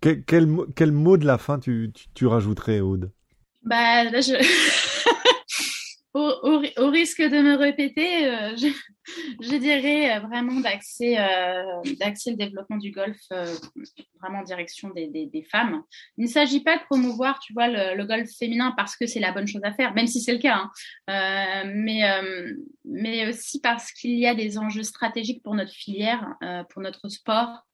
quel, 0.00 0.24
quel, 0.24 0.92
mot 0.92 1.16
de 1.16 1.26
la 1.26 1.38
fin 1.38 1.60
tu, 1.60 1.92
tu, 2.12 2.26
rajouterais, 2.26 2.80
Aude? 2.80 3.12
Bah 3.62 4.08
je... 4.10 4.34
au, 6.42 6.90
risque 6.90 7.22
de 7.22 7.40
me 7.40 7.56
répéter, 7.56 8.26
euh, 8.26 8.56
je, 8.56 9.56
dirais 9.56 10.16
euh, 10.16 10.20
vraiment 10.20 10.60
d'axer 10.60 11.18
euh, 11.18 11.82
le 11.84 12.34
développement 12.34 12.76
du 12.76 12.90
golf 12.90 13.18
vraiment 14.20 14.40
en 14.40 14.42
direction 14.42 14.90
des, 14.90 15.46
femmes. 15.50 15.82
Il 16.16 16.24
ne 16.24 16.30
s'agit 16.30 16.60
pas 16.60 16.76
de 16.76 16.82
promouvoir, 16.84 17.38
tu 17.40 17.52
vois, 17.52 17.68
le, 17.68 18.04
golf 18.04 18.28
féminin 18.38 18.72
parce 18.76 18.96
que 18.96 19.06
c'est 19.06 19.20
la 19.20 19.32
bonne 19.32 19.46
chose 19.46 19.62
à 19.64 19.72
faire, 19.72 19.94
même 19.94 20.06
si 20.06 20.20
c'est 20.20 20.32
le 20.32 20.38
cas, 20.38 20.68
hein. 21.08 21.64
mais, 21.66 22.02
mais 22.84 23.28
aussi 23.28 23.60
parce 23.60 23.92
qu'il 23.92 24.18
y 24.18 24.26
a 24.26 24.34
des 24.34 24.58
enjeux 24.58 24.82
stratégiques 24.82 25.42
pour 25.42 25.54
notre 25.54 25.72
filière, 25.72 26.26
pour 26.70 26.82
notre 26.82 27.08
sport 27.08 27.67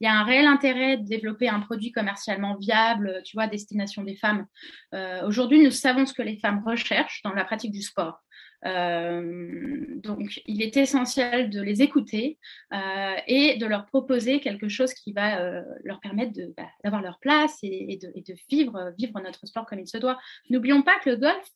il 0.00 0.04
y 0.04 0.08
a 0.08 0.14
un 0.14 0.24
réel 0.24 0.46
intérêt 0.46 0.98
de 0.98 1.06
développer 1.06 1.48
un 1.48 1.60
produit 1.60 1.92
commercialement 1.92 2.56
viable, 2.56 3.22
tu 3.24 3.36
vois, 3.36 3.46
destination 3.46 4.02
des 4.02 4.16
femmes. 4.16 4.46
Euh, 4.94 5.26
aujourd'hui, 5.26 5.62
nous 5.62 5.70
savons 5.70 6.06
ce 6.06 6.12
que 6.12 6.22
les 6.22 6.36
femmes 6.38 6.62
recherchent 6.64 7.22
dans 7.22 7.32
la 7.32 7.44
pratique 7.44 7.72
du 7.72 7.82
sport. 7.82 8.22
Euh, 8.64 9.84
donc, 10.02 10.40
il 10.46 10.62
est 10.62 10.76
essentiel 10.76 11.50
de 11.50 11.62
les 11.62 11.82
écouter 11.82 12.38
euh, 12.72 13.14
et 13.26 13.56
de 13.56 13.66
leur 13.66 13.86
proposer 13.86 14.40
quelque 14.40 14.68
chose 14.68 14.92
qui 14.92 15.12
va 15.12 15.62
leur 15.84 16.00
permettre 16.00 16.32
bah, 16.56 16.68
d'avoir 16.84 17.02
leur 17.02 17.18
place 17.18 17.58
et, 17.62 17.92
et, 17.92 17.96
de, 17.96 18.10
et, 18.14 18.22
de, 18.22 18.34
vivre, 18.50 18.92
vivre 18.98 19.20
notre 19.20 19.46
sport 19.46 19.66
comme 19.66 19.80
il 19.80 19.88
se 19.88 19.98
doit. 19.98 20.18
N'oublions 20.50 20.82
pas 20.82 20.98
que 20.98 21.10
le 21.10 21.16
golf, 21.16 21.46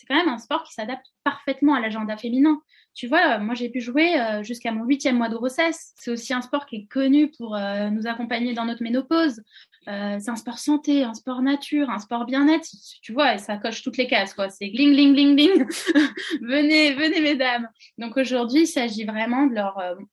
c'est 0.00 0.06
quand 0.06 0.16
même 0.16 0.28
un 0.28 0.38
sport 0.38 0.62
qui 0.62 0.72
s'adapte 0.72 1.06
parfaitement 1.24 1.74
à 1.74 1.80
l'agenda 1.80 2.16
féminin. 2.16 2.62
Tu 2.94 3.06
vois, 3.06 3.38
moi 3.38 3.54
j'ai 3.54 3.68
pu 3.68 3.80
jouer 3.80 4.20
euh, 4.20 4.42
jusqu'à 4.42 4.72
mon 4.72 4.84
huitième 4.84 5.16
mois 5.16 5.28
de 5.28 5.36
grossesse. 5.36 5.92
C'est 5.96 6.10
aussi 6.10 6.34
un 6.34 6.42
sport 6.42 6.66
qui 6.66 6.76
est 6.76 6.86
connu 6.86 7.30
pour 7.30 7.56
euh, 7.56 7.88
nous 7.90 8.06
accompagner 8.06 8.52
dans 8.52 8.64
notre 8.64 8.82
ménopause. 8.82 9.42
Euh, 9.88 10.18
c'est 10.20 10.30
un 10.30 10.36
sport 10.36 10.58
santé, 10.58 11.04
un 11.04 11.14
sport 11.14 11.40
nature, 11.40 11.88
un 11.88 11.98
sport 11.98 12.26
bien-être. 12.26 12.68
Tu 13.02 13.12
vois, 13.12 13.38
ça 13.38 13.56
coche 13.56 13.82
toutes 13.82 13.96
les 13.96 14.06
cases. 14.06 14.34
C'est 14.50 14.68
gling, 14.70 14.92
gling, 14.92 15.14
gling, 15.14 15.36
gling. 15.36 15.66
venez, 16.42 16.92
venez, 16.94 17.20
mesdames. 17.20 17.68
Donc 17.96 18.16
aujourd'hui, 18.16 18.62
il 18.62 18.66
s'agit 18.66 19.04
vraiment 19.04 19.46
de 19.46 19.54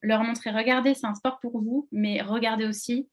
leur 0.01 0.23
montrer, 0.23 0.51
regardez, 0.51 0.93
c'est 0.93 1.07
un 1.07 1.15
sport 1.15 1.39
pour 1.39 1.61
vous, 1.61 1.87
mais 1.91 2.21
regardez 2.21 2.65
aussi, 2.65 3.07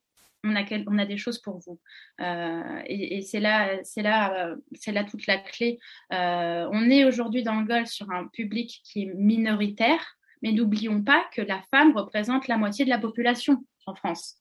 on 0.44 0.98
a, 0.98 1.06
des 1.06 1.16
choses 1.16 1.38
pour 1.38 1.58
vous. 1.58 1.80
Euh, 2.20 2.82
et, 2.86 3.22
c'est 3.22 3.40
là, 3.40 3.78
c'est 3.82 4.02
là, 4.02 5.04
toute 5.08 5.26
la 5.26 5.38
clé. 5.38 5.78
Euh, 6.12 6.68
on 6.70 6.90
est 6.90 7.04
aujourd'hui 7.04 7.42
dans 7.42 7.60
le 7.60 7.66
golf 7.66 7.88
sur 7.88 8.10
un 8.10 8.26
public 8.28 8.80
qui 8.84 9.02
est 9.02 9.14
minoritaire, 9.14 10.16
mais 10.42 10.52
n'oublions 10.52 11.02
pas 11.02 11.24
que 11.34 11.42
la 11.42 11.62
femme 11.70 11.96
représente 11.96 12.48
la 12.48 12.56
moitié 12.56 12.84
de 12.84 12.90
la 12.90 12.98
population 12.98 13.64
en 13.86 13.94
France. 13.94 14.36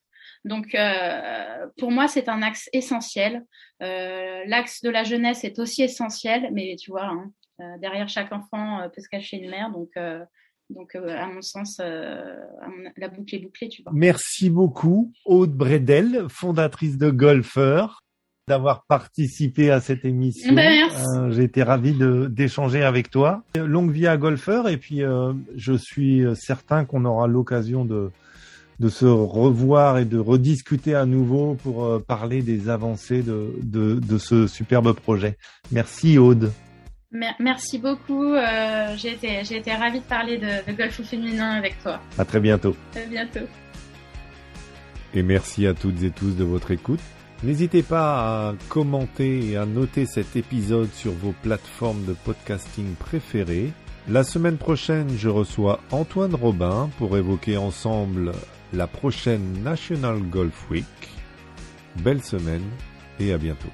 Donc, 0.45 0.75
euh, 0.75 1.67
pour 1.77 1.91
moi, 1.91 2.07
c'est 2.07 2.29
un 2.29 2.41
axe 2.41 2.69
essentiel. 2.73 3.43
L'axe 3.79 4.81
de 4.81 4.89
la 4.89 5.03
jeunesse 5.03 5.43
est 5.43 5.59
aussi 5.59 5.83
essentiel, 5.83 6.49
mais 6.51 6.75
tu 6.77 6.91
vois, 6.91 7.05
hein, 7.05 7.31
derrière 7.79 8.09
chaque 8.09 8.31
enfant 8.31 8.89
peut 8.93 9.01
se 9.01 9.09
cacher 9.09 9.37
une 9.37 9.49
mère. 9.49 9.69
Donc, 9.71 9.89
donc, 10.69 10.95
euh, 10.95 11.15
à 11.17 11.27
mon 11.27 11.41
sens, 11.41 11.79
euh, 11.81 12.35
la 12.97 13.09
boucle 13.09 13.35
est 13.35 13.39
bouclée, 13.39 13.69
tu 13.69 13.83
vois. 13.83 13.91
Merci 13.93 14.49
beaucoup, 14.49 15.11
Aude 15.25 15.53
Bredel, 15.53 16.25
fondatrice 16.29 16.97
de 16.97 17.09
Golfeur, 17.09 18.01
d'avoir 18.47 18.85
participé 18.85 19.71
à 19.71 19.81
cette 19.81 20.05
émission. 20.05 20.53
Ben, 20.53 20.89
euh, 20.89 21.31
j'ai 21.31 21.43
été 21.43 21.63
ravi 21.63 21.95
d'échanger 22.29 22.83
avec 22.83 23.09
toi. 23.09 23.43
Longue 23.55 23.91
vie 23.91 24.07
à 24.07 24.17
Golfeur, 24.17 24.67
et 24.67 24.77
puis 24.77 25.01
je 25.55 25.73
suis 25.73 26.23
certain 26.35 26.85
qu'on 26.85 27.05
aura 27.05 27.27
l'occasion 27.27 27.85
de, 27.85 28.11
de 28.79 28.89
se 28.89 29.05
revoir 29.05 29.97
et 29.97 30.05
de 30.05 30.17
rediscuter 30.17 30.95
à 30.95 31.05
nouveau 31.05 31.55
pour 31.55 32.01
parler 32.03 32.41
des 32.41 32.69
avancées 32.69 33.21
de, 33.21 33.53
de, 33.61 33.99
de 33.99 34.17
ce 34.17 34.47
superbe 34.47 34.93
projet. 34.93 35.37
Merci, 35.71 36.17
Aude. 36.17 36.51
Merci 37.13 37.77
beaucoup. 37.77 38.33
Euh, 38.33 38.95
j'ai 38.97 39.11
été, 39.11 39.41
été 39.41 39.71
ravie 39.71 39.99
de 39.99 40.05
parler 40.05 40.37
de, 40.37 40.71
de, 40.71 40.75
golf 40.75 41.01
féminin 41.03 41.51
avec 41.51 41.81
toi. 41.81 41.99
À 42.17 42.25
très 42.25 42.39
bientôt. 42.39 42.75
À 42.95 43.05
bientôt. 43.05 43.47
Et 45.13 45.21
merci 45.21 45.67
à 45.67 45.73
toutes 45.73 46.01
et 46.01 46.09
tous 46.09 46.31
de 46.31 46.43
votre 46.43 46.71
écoute. 46.71 46.99
N'hésitez 47.43 47.83
pas 47.83 48.49
à 48.49 48.53
commenter 48.69 49.51
et 49.51 49.57
à 49.57 49.65
noter 49.65 50.05
cet 50.05 50.35
épisode 50.35 50.91
sur 50.93 51.11
vos 51.11 51.33
plateformes 51.43 52.03
de 52.05 52.13
podcasting 52.13 52.95
préférées. 52.95 53.71
La 54.07 54.23
semaine 54.23 54.57
prochaine, 54.57 55.09
je 55.15 55.29
reçois 55.29 55.81
Antoine 55.91 56.35
Robin 56.35 56.89
pour 56.97 57.15
évoquer 57.17 57.57
ensemble 57.57 58.31
la 58.73 58.87
prochaine 58.87 59.61
National 59.61 60.19
Golf 60.19 60.69
Week. 60.71 60.85
Belle 61.97 62.23
semaine 62.23 62.65
et 63.19 63.33
à 63.33 63.37
bientôt. 63.37 63.69